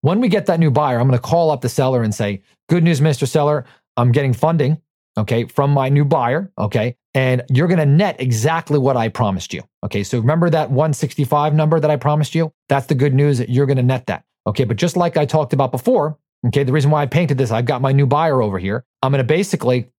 When 0.00 0.20
we 0.20 0.28
get 0.28 0.46
that 0.46 0.60
new 0.60 0.70
buyer, 0.70 0.98
I'm 0.98 1.08
going 1.08 1.18
to 1.18 1.22
call 1.22 1.50
up 1.50 1.60
the 1.60 1.68
seller 1.68 2.02
and 2.02 2.14
say, 2.14 2.42
Good 2.68 2.82
news, 2.82 3.00
Mr. 3.00 3.28
Seller. 3.28 3.64
I'm 3.96 4.12
getting 4.12 4.34
funding, 4.34 4.80
okay, 5.16 5.44
from 5.44 5.70
my 5.70 5.88
new 5.88 6.04
buyer, 6.04 6.52
okay, 6.58 6.96
and 7.14 7.42
you're 7.48 7.68
going 7.68 7.78
to 7.78 7.86
net 7.86 8.20
exactly 8.20 8.78
what 8.78 8.96
I 8.96 9.08
promised 9.08 9.54
you. 9.54 9.62
Okay, 9.84 10.02
so 10.02 10.18
remember 10.18 10.50
that 10.50 10.70
165 10.70 11.54
number 11.54 11.80
that 11.80 11.90
I 11.90 11.96
promised 11.96 12.34
you? 12.34 12.52
That's 12.68 12.86
the 12.86 12.94
good 12.94 13.14
news 13.14 13.38
that 13.38 13.48
you're 13.48 13.64
going 13.64 13.78
to 13.78 13.82
net 13.82 14.06
that. 14.06 14.24
Okay, 14.46 14.64
but 14.64 14.76
just 14.76 14.96
like 14.96 15.16
I 15.16 15.24
talked 15.24 15.54
about 15.54 15.72
before, 15.72 16.18
Okay. 16.46 16.64
The 16.64 16.72
reason 16.72 16.90
why 16.90 17.02
I 17.02 17.06
painted 17.06 17.38
this, 17.38 17.50
I've 17.50 17.66
got 17.66 17.80
my 17.80 17.92
new 17.92 18.06
buyer 18.06 18.42
over 18.42 18.58
here. 18.58 18.84
I'm 19.02 19.12
going 19.12 19.18
to 19.18 19.24
basically 19.24 19.90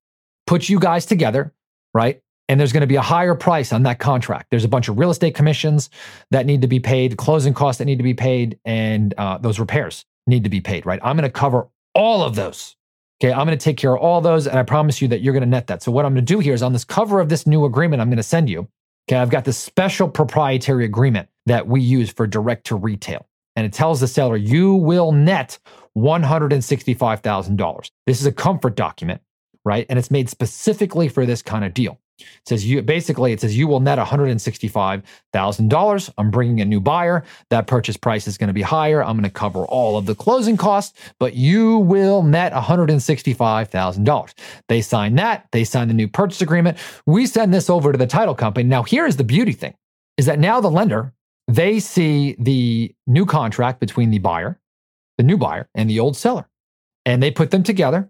put 0.46 0.70
you 0.70 0.80
guys 0.80 1.06
together, 1.06 1.54
right? 1.94 2.22
And 2.50 2.60
there's 2.60 2.72
going 2.72 2.82
to 2.82 2.88
be 2.88 2.96
a 2.96 3.02
higher 3.02 3.36
price 3.36 3.74
on 3.74 3.84
that 3.84 4.00
contract. 4.00 4.48
There's 4.50 4.64
a 4.64 4.70
bunch 4.70 4.88
of 4.88 4.98
real 4.98 5.10
estate 5.10 5.36
commissions 5.36 5.90
that 6.32 6.46
need 6.46 6.62
to 6.62 6.68
be 6.68 6.80
paid, 6.80 7.18
closing 7.18 7.54
costs 7.54 7.80
that 7.80 7.86
need 7.86 7.98
to 7.98 8.04
be 8.04 8.14
paid, 8.14 8.58
and 8.64 9.14
uh, 9.18 9.38
those 9.38 9.60
repairs 9.60 10.06
need 10.28 10.46
to 10.46 10.50
be 10.50 10.62
paid, 10.62 10.86
right? 10.86 11.00
I'm 11.04 11.18
going 11.18 11.30
to 11.30 11.30
cover 11.30 11.68
all 11.94 12.24
of 12.24 12.36
those. 12.36 12.76
Okay. 13.20 13.34
I'm 13.34 13.48
going 13.48 13.58
to 13.58 13.64
take 13.64 13.78
care 13.78 13.96
of 13.96 14.02
all 14.02 14.22
those. 14.22 14.48
And 14.48 14.60
I 14.60 14.64
promise 14.64 15.02
you 15.02 15.08
that 15.10 15.22
you're 15.22 15.34
going 15.34 15.42
to 15.42 15.50
net 15.50 15.68
that. 15.68 15.82
So, 15.82 15.92
what 15.92 16.06
I'm 16.06 16.14
going 16.14 16.26
to 16.26 16.34
do 16.34 16.40
here 16.40 16.54
is 16.54 16.62
on 16.62 16.74
this 16.74 16.86
cover 16.86 17.20
of 17.20 17.30
this 17.30 17.48
new 17.48 17.66
agreement, 17.66 18.02
I'm 18.02 18.10
going 18.10 18.18
to 18.18 18.24
send 18.24 18.50
you. 18.50 18.68
Okay. 19.10 19.18
I've 19.18 19.30
got 19.30 19.46
this 19.46 19.58
special 19.58 20.08
proprietary 20.08 20.86
agreement 20.86 21.28
that 21.48 21.68
we 21.68 21.82
use 21.82 22.12
for 22.12 22.28
direct 22.28 22.68
to 22.68 22.76
retail. 22.76 23.26
And 23.56 23.66
it 23.66 23.74
tells 23.74 24.00
the 24.00 24.08
seller, 24.08 24.38
you 24.38 24.76
will 24.76 25.12
net 25.12 25.58
$165,000. 25.98 27.92
This 28.06 28.22
is 28.22 28.28
a 28.28 28.32
comfort 28.32 28.76
document, 28.76 29.22
right? 29.66 29.88
And 29.90 29.98
it's 29.98 30.12
made 30.12 30.30
specifically 30.30 31.10
for 31.10 31.26
this 31.26 31.42
kind 31.42 31.66
of 31.66 31.74
deal. 31.74 32.00
It 32.20 32.26
says 32.48 32.66
you 32.66 32.82
basically 32.82 33.32
it 33.32 33.42
says 33.42 33.56
you 33.56 33.68
will 33.68 33.80
net 33.80 34.00
$165,000. 34.00 36.14
I'm 36.18 36.32
bringing 36.32 36.62
a 36.62 36.66
new 36.66 36.82
buyer. 36.82 37.24
That 37.52 37.68
purchase 37.68 37.96
price 37.96 38.28
is 38.28 38.40
going 38.40 38.48
to 38.48 38.54
be 38.54 38.64
higher. 38.64 39.04
I'm 39.04 39.18
going 39.18 39.24
to 39.24 39.30
cover 39.30 39.66
all 39.66 39.98
of 39.98 40.08
the 40.08 40.16
closing 40.16 40.58
costs, 40.58 40.98
but 41.20 41.36
you 41.36 41.78
will 41.78 42.24
net 42.24 42.54
$165,000. 42.54 44.34
They 44.68 44.82
sign 44.82 45.14
that, 45.16 45.48
they 45.52 45.64
sign 45.64 45.90
the 45.90 45.94
new 45.94 46.08
purchase 46.08 46.42
agreement. 46.42 46.80
We 47.06 47.28
send 47.28 47.54
this 47.54 47.70
over 47.70 47.92
to 47.92 47.98
the 47.98 48.08
title 48.08 48.34
company. 48.34 48.68
Now 48.68 48.82
here's 48.84 49.18
the 49.18 49.24
beauty 49.24 49.52
thing 49.52 49.76
is 50.18 50.26
that 50.26 50.40
now 50.40 50.60
the 50.60 50.72
lender 50.72 51.14
they 51.48 51.80
see 51.80 52.36
the 52.40 52.94
new 53.06 53.26
contract 53.26 53.80
between 53.80 54.10
the 54.10 54.20
buyer 54.20 54.60
the 55.18 55.24
new 55.24 55.38
buyer 55.38 55.70
and 55.76 55.90
the 55.90 56.00
old 56.00 56.16
seller. 56.16 56.48
And 57.06 57.22
they 57.22 57.32
put 57.32 57.52
them 57.52 57.64
together. 57.64 58.10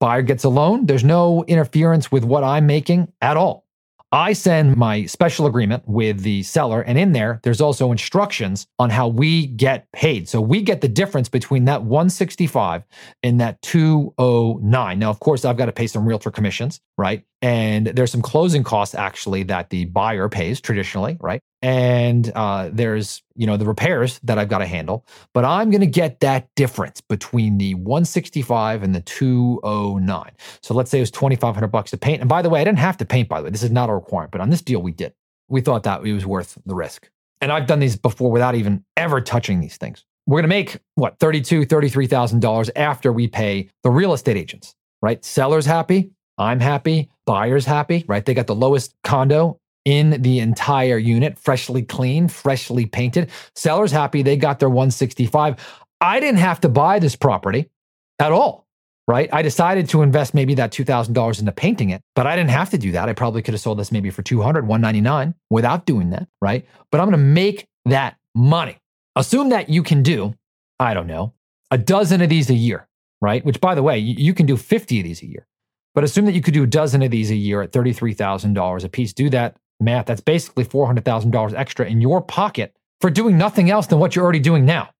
Buyer 0.00 0.22
gets 0.22 0.44
a 0.44 0.48
loan. 0.48 0.86
There's 0.86 1.04
no 1.04 1.44
interference 1.44 2.12
with 2.12 2.24
what 2.24 2.44
I'm 2.44 2.66
making 2.66 3.12
at 3.20 3.36
all. 3.36 3.68
I 4.10 4.32
send 4.32 4.78
my 4.78 5.04
special 5.04 5.46
agreement 5.46 5.82
with 5.86 6.22
the 6.22 6.42
seller, 6.42 6.80
and 6.80 6.96
in 6.96 7.12
there, 7.12 7.40
there's 7.42 7.60
also 7.60 7.92
instructions 7.92 8.66
on 8.78 8.88
how 8.88 9.06
we 9.06 9.46
get 9.46 9.86
paid. 9.92 10.30
So 10.30 10.40
we 10.40 10.62
get 10.62 10.80
the 10.80 10.88
difference 10.88 11.28
between 11.28 11.66
that 11.66 11.82
165 11.82 12.84
and 13.22 13.38
that 13.42 13.60
209. 13.60 14.98
Now, 14.98 15.10
of 15.10 15.20
course, 15.20 15.44
I've 15.44 15.58
got 15.58 15.66
to 15.66 15.72
pay 15.72 15.86
some 15.86 16.08
realtor 16.08 16.30
commissions, 16.30 16.80
right? 16.96 17.22
And 17.40 17.86
there's 17.86 18.10
some 18.10 18.22
closing 18.22 18.64
costs 18.64 18.94
actually 18.94 19.44
that 19.44 19.70
the 19.70 19.84
buyer 19.84 20.28
pays 20.28 20.60
traditionally, 20.60 21.16
right? 21.20 21.40
And 21.62 22.32
uh, 22.34 22.70
there's 22.72 23.22
you 23.36 23.46
know 23.46 23.56
the 23.56 23.64
repairs 23.64 24.18
that 24.24 24.38
I've 24.38 24.48
got 24.48 24.58
to 24.58 24.66
handle, 24.66 25.06
but 25.34 25.44
I'm 25.44 25.70
going 25.70 25.80
to 25.80 25.86
get 25.86 26.20
that 26.20 26.48
difference 26.56 27.00
between 27.00 27.58
the 27.58 27.74
165 27.74 28.82
and 28.82 28.94
the 28.94 29.00
209. 29.02 30.30
So 30.62 30.74
let's 30.74 30.90
say 30.90 30.98
it 30.98 31.02
was 31.02 31.10
2,500 31.12 31.68
bucks 31.68 31.92
to 31.92 31.96
paint. 31.96 32.20
And 32.20 32.28
by 32.28 32.42
the 32.42 32.50
way, 32.50 32.60
I 32.60 32.64
didn't 32.64 32.78
have 32.78 32.96
to 32.98 33.04
paint. 33.04 33.28
By 33.28 33.40
the 33.40 33.44
way, 33.44 33.50
this 33.50 33.62
is 33.62 33.70
not 33.70 33.88
a 33.88 33.94
requirement, 33.94 34.32
but 34.32 34.40
on 34.40 34.50
this 34.50 34.62
deal 34.62 34.82
we 34.82 34.92
did. 34.92 35.12
We 35.48 35.60
thought 35.60 35.84
that 35.84 36.04
it 36.04 36.12
was 36.12 36.26
worth 36.26 36.58
the 36.66 36.74
risk. 36.74 37.08
And 37.40 37.52
I've 37.52 37.66
done 37.66 37.78
these 37.78 37.96
before 37.96 38.30
without 38.30 38.56
even 38.56 38.84
ever 38.96 39.20
touching 39.20 39.60
these 39.60 39.76
things. 39.76 40.04
We're 40.26 40.42
going 40.42 40.42
to 40.42 40.48
make 40.48 40.78
what 40.96 41.18
32, 41.20 41.64
33,000 41.64 42.40
dollars 42.40 42.70
after 42.76 43.12
we 43.12 43.28
pay 43.28 43.70
the 43.82 43.90
real 43.90 44.12
estate 44.12 44.36
agents, 44.36 44.74
right? 45.00 45.24
Sellers 45.24 45.64
happy, 45.64 46.10
I'm 46.38 46.60
happy, 46.60 47.10
buyers 47.26 47.64
happy, 47.64 48.04
right? 48.06 48.24
They 48.24 48.34
got 48.34 48.46
the 48.46 48.54
lowest 48.54 48.94
condo 49.04 49.58
in 49.84 50.22
the 50.22 50.38
entire 50.40 50.98
unit, 50.98 51.38
freshly 51.38 51.82
clean, 51.82 52.28
freshly 52.28 52.86
painted. 52.86 53.30
Sellers 53.56 53.90
happy, 53.90 54.22
they 54.22 54.36
got 54.36 54.58
their 54.58 54.68
165. 54.68 55.56
I 56.00 56.20
didn't 56.20 56.38
have 56.38 56.60
to 56.60 56.68
buy 56.68 56.98
this 56.98 57.16
property 57.16 57.70
at 58.18 58.32
all, 58.32 58.66
right? 59.08 59.28
I 59.32 59.42
decided 59.42 59.88
to 59.88 60.02
invest 60.02 60.34
maybe 60.34 60.54
that 60.54 60.72
$2,000 60.72 61.40
into 61.40 61.52
painting 61.52 61.90
it, 61.90 62.02
but 62.14 62.26
I 62.26 62.36
didn't 62.36 62.50
have 62.50 62.70
to 62.70 62.78
do 62.78 62.92
that. 62.92 63.08
I 63.08 63.14
probably 63.14 63.42
could 63.42 63.54
have 63.54 63.60
sold 63.60 63.78
this 63.78 63.90
maybe 63.90 64.10
for 64.10 64.22
200, 64.22 64.68
199 64.68 65.34
without 65.50 65.86
doing 65.86 66.10
that, 66.10 66.28
right? 66.40 66.66
But 66.92 67.00
I'm 67.00 67.08
going 67.08 67.18
to 67.18 67.26
make 67.26 67.66
that 67.86 68.16
money. 68.34 68.78
Assume 69.16 69.48
that 69.48 69.68
you 69.68 69.82
can 69.82 70.02
do, 70.04 70.34
I 70.78 70.94
don't 70.94 71.08
know, 71.08 71.32
a 71.72 71.78
dozen 71.78 72.20
of 72.20 72.28
these 72.28 72.50
a 72.50 72.54
year, 72.54 72.86
right? 73.20 73.44
Which 73.44 73.60
by 73.60 73.74
the 73.74 73.82
way, 73.82 73.98
you 73.98 74.34
can 74.34 74.46
do 74.46 74.56
50 74.56 75.00
of 75.00 75.04
these 75.04 75.22
a 75.22 75.26
year. 75.26 75.47
But 75.98 76.04
assume 76.04 76.26
that 76.26 76.32
you 76.36 76.42
could 76.42 76.54
do 76.54 76.62
a 76.62 76.66
dozen 76.68 77.02
of 77.02 77.10
these 77.10 77.32
a 77.32 77.34
year 77.34 77.60
at 77.60 77.72
$33,000 77.72 78.84
a 78.84 78.88
piece. 78.88 79.12
Do 79.12 79.28
that 79.30 79.56
math, 79.80 80.06
that's 80.06 80.20
basically 80.20 80.64
$400,000 80.64 81.54
extra 81.54 81.86
in 81.86 82.00
your 82.00 82.20
pocket 82.20 82.72
for 83.00 83.10
doing 83.10 83.36
nothing 83.36 83.68
else 83.68 83.88
than 83.88 83.98
what 83.98 84.14
you're 84.14 84.22
already 84.22 84.38
doing 84.38 84.64
now, 84.64 84.90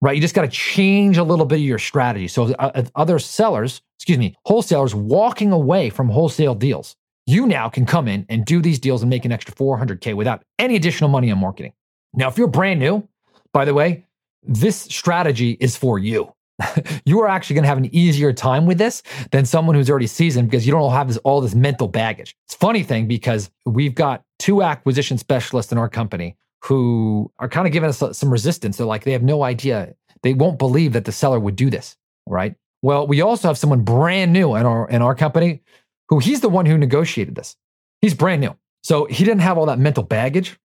right? 0.00 0.14
You 0.14 0.22
just 0.22 0.34
got 0.34 0.46
to 0.46 0.48
change 0.48 1.18
a 1.18 1.22
little 1.22 1.44
bit 1.44 1.56
of 1.56 1.64
your 1.66 1.78
strategy. 1.78 2.28
So, 2.28 2.54
uh, 2.54 2.70
uh, 2.74 2.84
other 2.94 3.18
sellers, 3.18 3.82
excuse 3.98 4.16
me, 4.16 4.36
wholesalers 4.46 4.94
walking 4.94 5.52
away 5.52 5.90
from 5.90 6.08
wholesale 6.08 6.54
deals, 6.54 6.96
you 7.26 7.46
now 7.46 7.68
can 7.68 7.84
come 7.84 8.08
in 8.08 8.24
and 8.30 8.46
do 8.46 8.62
these 8.62 8.78
deals 8.78 9.02
and 9.02 9.10
make 9.10 9.26
an 9.26 9.32
extra 9.32 9.54
400K 9.54 10.14
without 10.14 10.42
any 10.58 10.76
additional 10.76 11.10
money 11.10 11.30
on 11.30 11.36
marketing. 11.36 11.74
Now, 12.14 12.28
if 12.28 12.38
you're 12.38 12.48
brand 12.48 12.80
new, 12.80 13.06
by 13.52 13.66
the 13.66 13.74
way, 13.74 14.06
this 14.44 14.78
strategy 14.78 15.58
is 15.60 15.76
for 15.76 15.98
you. 15.98 16.32
you 17.04 17.20
are 17.20 17.28
actually 17.28 17.54
going 17.54 17.62
to 17.62 17.68
have 17.68 17.78
an 17.78 17.94
easier 17.94 18.32
time 18.32 18.66
with 18.66 18.78
this 18.78 19.02
than 19.30 19.44
someone 19.44 19.74
who's 19.74 19.90
already 19.90 20.06
seasoned 20.06 20.50
because 20.50 20.66
you 20.66 20.72
don't 20.72 20.92
have 20.92 21.08
this, 21.08 21.16
all 21.18 21.40
this 21.40 21.54
mental 21.54 21.88
baggage. 21.88 22.36
It's 22.46 22.54
funny 22.54 22.82
thing 22.82 23.06
because 23.06 23.50
we've 23.64 23.94
got 23.94 24.24
two 24.38 24.62
acquisition 24.62 25.18
specialists 25.18 25.72
in 25.72 25.78
our 25.78 25.88
company 25.88 26.36
who 26.64 27.30
are 27.38 27.48
kind 27.48 27.66
of 27.66 27.72
giving 27.72 27.88
us 27.88 28.02
uh, 28.02 28.12
some 28.12 28.30
resistance. 28.30 28.76
They're 28.76 28.86
like, 28.86 29.04
they 29.04 29.12
have 29.12 29.22
no 29.22 29.42
idea. 29.44 29.94
They 30.22 30.34
won't 30.34 30.58
believe 30.58 30.92
that 30.94 31.04
the 31.04 31.12
seller 31.12 31.38
would 31.38 31.56
do 31.56 31.70
this. 31.70 31.96
Right. 32.26 32.56
Well, 32.82 33.06
we 33.06 33.20
also 33.20 33.48
have 33.48 33.58
someone 33.58 33.82
brand 33.82 34.32
new 34.32 34.54
in 34.54 34.66
our, 34.66 34.88
in 34.88 35.02
our 35.02 35.14
company 35.14 35.62
who 36.08 36.18
he's 36.18 36.40
the 36.40 36.48
one 36.48 36.66
who 36.66 36.76
negotiated 36.76 37.34
this. 37.34 37.56
He's 38.00 38.14
brand 38.14 38.40
new. 38.40 38.56
So 38.82 39.06
he 39.06 39.24
didn't 39.24 39.40
have 39.40 39.58
all 39.58 39.66
that 39.66 39.78
mental 39.78 40.02
baggage. 40.02 40.58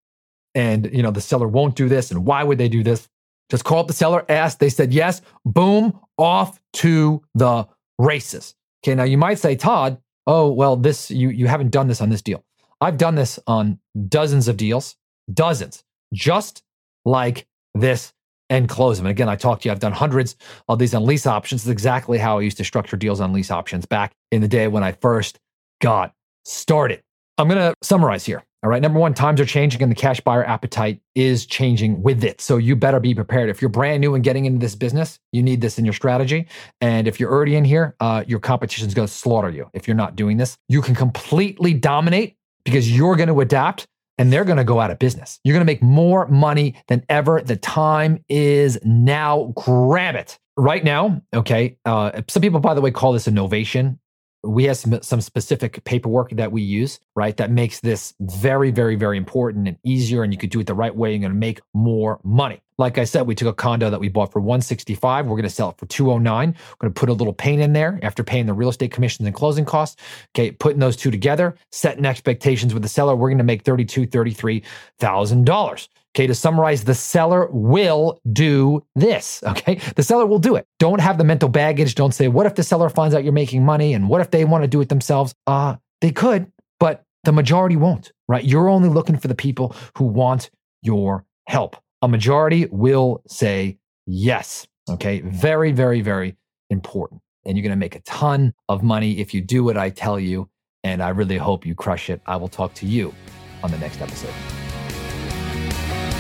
And, 0.56 0.90
you 0.94 1.02
know, 1.02 1.12
the 1.12 1.22
seller 1.22 1.48
won't 1.48 1.76
do 1.76 1.90
this. 1.90 2.12
And 2.12 2.26
why 2.26 2.44
would 2.44 2.58
they 2.58 2.70
do 2.70 2.84
this? 2.84 3.08
Just 3.54 3.64
call 3.64 3.80
up 3.80 3.88
the 3.88 3.94
seller, 3.94 4.26
ask. 4.30 4.58
They 4.58 4.70
said 4.70 4.92
yes. 4.92 5.22
Boom, 5.46 6.00
off 6.18 6.60
to 6.74 7.22
the 7.36 7.68
races. 8.00 8.56
Okay, 8.84 8.96
now 8.96 9.04
you 9.04 9.18
might 9.18 9.38
say, 9.38 9.56
Todd, 9.56 10.00
oh 10.26 10.52
well, 10.52 10.76
this 10.76 11.12
you 11.12 11.30
you 11.30 11.48
haven't 11.48 11.70
done 11.70 11.88
this 11.88 12.02
on 12.02 12.10
this 12.10 12.24
deal. 12.24 12.44
I've 12.82 12.98
done 12.98 13.16
this 13.16 13.40
on 13.46 13.80
dozens 14.10 14.48
of 14.48 14.58
deals, 14.58 14.98
dozens, 15.32 15.84
just 16.14 16.64
like 17.06 17.48
this. 17.76 18.12
and 18.50 18.70
close 18.70 18.98
them. 18.98 19.08
And 19.08 19.12
again, 19.12 19.30
I 19.30 19.36
talked 19.36 19.64
to 19.64 19.70
you, 19.70 19.72
I've 19.72 19.80
done 19.80 19.94
hundreds 19.94 20.36
of 20.68 20.80
these 20.80 20.94
on 20.94 21.06
lease 21.06 21.26
options. 21.26 21.62
It's 21.64 21.70
exactly 21.70 22.18
how 22.18 22.38
I 22.40 22.42
used 22.42 22.58
to 22.58 22.64
structure 22.64 22.98
deals 22.98 23.20
on 23.20 23.34
lease 23.34 23.52
options 23.52 23.86
back 23.86 24.14
in 24.32 24.42
the 24.42 24.48
day 24.48 24.68
when 24.68 24.84
I 24.84 24.92
first 24.92 25.40
got 25.82 26.14
started. 26.46 27.02
I'm 27.38 27.48
going 27.48 27.60
to 27.60 27.74
summarize 27.82 28.26
here. 28.26 28.44
All 28.64 28.70
right. 28.70 28.82
Number 28.82 28.98
one, 28.98 29.14
times 29.14 29.42
are 29.42 29.46
changing 29.46 29.82
and 29.84 29.92
the 29.92 29.96
cash 29.96 30.22
buyer 30.22 30.46
appetite 30.46 31.02
is 31.16 31.46
changing 31.46 32.02
with 32.02 32.24
it. 32.24 32.40
So 32.40 32.56
you 32.56 32.78
better 32.78 33.02
be 33.02 33.14
prepared. 33.14 33.50
If 33.50 33.62
you're 33.62 33.68
brand 33.68 34.00
new 34.00 34.16
and 34.16 34.24
getting 34.24 34.46
into 34.46 34.60
this 34.60 34.74
business, 34.74 35.20
you 35.34 35.44
need 35.44 35.60
this 35.60 35.78
in 35.78 35.84
your 35.84 35.94
strategy. 35.94 36.48
And 36.80 37.06
if 37.06 37.20
you're 37.20 37.30
already 37.30 37.58
in 37.58 37.66
here, 37.66 37.94
uh, 38.00 38.24
your 38.26 38.40
competition 38.40 38.88
is 38.88 38.94
going 38.94 39.08
to 39.08 39.14
slaughter 39.14 39.50
you 39.50 39.70
if 39.74 39.86
you're 39.86 39.98
not 39.98 40.16
doing 40.16 40.38
this. 40.38 40.58
You 40.70 40.82
can 40.82 40.96
completely 40.96 41.74
dominate 41.74 42.38
because 42.64 42.90
you're 42.90 43.18
going 43.18 43.28
to 43.28 43.42
adapt 43.42 43.86
and 44.18 44.32
they're 44.32 44.46
going 44.46 44.58
to 44.58 44.64
go 44.64 44.80
out 44.80 44.92
of 44.92 45.00
business. 45.00 45.42
You're 45.44 45.56
going 45.56 45.66
to 45.66 45.70
make 45.72 45.82
more 45.82 46.26
money 46.28 46.76
than 46.88 47.04
ever. 47.10 47.42
The 47.42 47.58
time 47.58 48.24
is 48.30 48.80
now. 48.86 49.52
Grab 49.58 50.16
it 50.16 50.40
right 50.56 50.84
now. 50.84 51.22
Okay. 51.34 51.78
Uh, 51.84 52.22
some 52.30 52.42
people, 52.42 52.62
by 52.62 52.74
the 52.74 52.82
way, 52.82 52.92
call 52.92 53.12
this 53.12 53.28
innovation 53.28 54.00
we 54.44 54.66
have 54.66 54.78
some, 54.78 55.02
some 55.02 55.22
specific 55.22 55.84
paperwork 55.86 56.32
that 56.32 56.52
we 56.52 56.62
use, 56.62 57.00
right? 57.16 57.36
That 57.38 57.50
makes 57.50 57.80
this 57.80 58.14
very, 58.20 58.72
very, 58.72 58.96
very 58.96 59.18
important 59.18 59.68
and 59.68 59.78
easier. 59.84 60.24
And 60.24 60.34
you 60.34 60.38
could 60.38 60.50
do 60.50 60.60
it 60.60 60.68
the 60.68 60.74
right 60.74 60.96
way. 60.96 61.12
You're 61.12 61.20
going 61.20 61.32
to 61.32 61.38
make 61.38 61.62
more 61.74 62.20
money. 62.24 62.62
Like 62.78 62.98
I 62.98 63.04
said, 63.04 63.28
we 63.28 63.36
took 63.36 63.48
a 63.48 63.54
condo 63.54 63.90
that 63.90 64.00
we 64.00 64.10
bought 64.10 64.32
for 64.32 64.40
165. 64.40 65.26
We're 65.26 65.32
going 65.32 65.44
to 65.44 65.50
sell 65.50 65.70
it 65.70 65.78
for 65.78 65.86
209. 65.86 66.50
We're 66.50 66.76
going 66.80 66.94
to 66.94 67.00
put 67.00 67.10
a 67.10 67.14
little 67.14 67.34
paint 67.34 67.62
in 67.62 67.74
there 67.74 68.00
after 68.02 68.24
paying 68.24 68.46
the 68.46 68.54
real 68.54 68.70
estate 68.70 68.92
commissions 68.92 69.26
and 69.26 69.36
closing 69.36 69.66
costs. 69.66 70.02
Okay, 70.36 70.52
putting 70.52 70.80
those 70.80 70.96
two 70.96 71.12
together, 71.12 71.56
setting 71.72 72.06
expectations 72.06 72.74
with 72.74 72.84
the 72.84 72.90
seller, 72.90 73.16
we're 73.16 73.30
going 73.30 73.38
to 73.38 73.44
make 73.44 73.64
32, 73.64 74.08
33,000 74.08 75.46
dollars. 75.46 75.90
Okay, 76.16 76.28
to 76.28 76.36
summarize, 76.36 76.84
the 76.84 76.94
seller 76.94 77.48
will 77.52 78.20
do 78.32 78.86
this. 78.96 79.44
Okay, 79.54 79.80
the 79.96 80.04
seller 80.04 80.26
will 80.26 80.40
do 80.40 80.56
it. 80.56 80.66
Don't 80.80 81.00
have 81.00 81.18
the 81.20 81.24
mental 81.24 81.48
baggage. 81.48 81.94
Don't 81.94 82.12
say, 82.12 82.28
what 82.28 82.48
if 82.48 82.56
the 82.56 82.64
seller 82.64 82.90
finds 82.90 83.14
out 83.14 83.24
you're 83.24 83.34
making 83.34 83.64
money 83.64 83.94
and 83.94 84.10
what 84.10 84.20
if 84.20 84.32
they 84.32 84.46
want 84.46 84.64
to 84.64 84.68
do 84.68 84.82
it 84.82 84.90
themselves? 84.90 85.36
Uh, 85.46 85.76
they 86.02 86.12
could, 86.12 86.52
but 86.80 87.04
the 87.24 87.32
majority 87.32 87.76
won't, 87.76 88.12
right? 88.28 88.44
You're 88.44 88.68
only 88.68 88.90
looking 88.90 89.18
for 89.18 89.28
the 89.28 89.36
people 89.36 89.76
who 89.96 90.06
want 90.06 90.50
your 90.82 91.26
help. 91.48 91.78
A 92.04 92.08
majority 92.08 92.68
will 92.70 93.24
say 93.28 93.78
yes. 94.06 94.68
Okay, 94.90 95.22
very, 95.22 95.72
very, 95.72 96.02
very 96.02 96.36
important. 96.70 97.22
And 97.46 97.58
you're 97.58 97.64
going 97.64 97.72
to 97.72 97.78
make 97.78 97.96
a 97.96 98.02
ton 98.02 98.54
of 98.68 98.84
money 98.84 99.20
if 99.20 99.34
you 99.34 99.40
do 99.40 99.64
what 99.64 99.78
I 99.78 99.90
tell 99.90 100.20
you. 100.20 100.50
And 100.84 101.02
I 101.02 101.10
really 101.10 101.38
hope 101.38 101.66
you 101.66 101.76
crush 101.76 102.10
it. 102.10 102.22
I 102.26 102.36
will 102.36 102.50
talk 102.50 102.74
to 102.76 102.86
you 102.86 103.16
on 103.64 103.72
the 103.72 103.78
next 103.78 104.02
episode. 104.02 104.34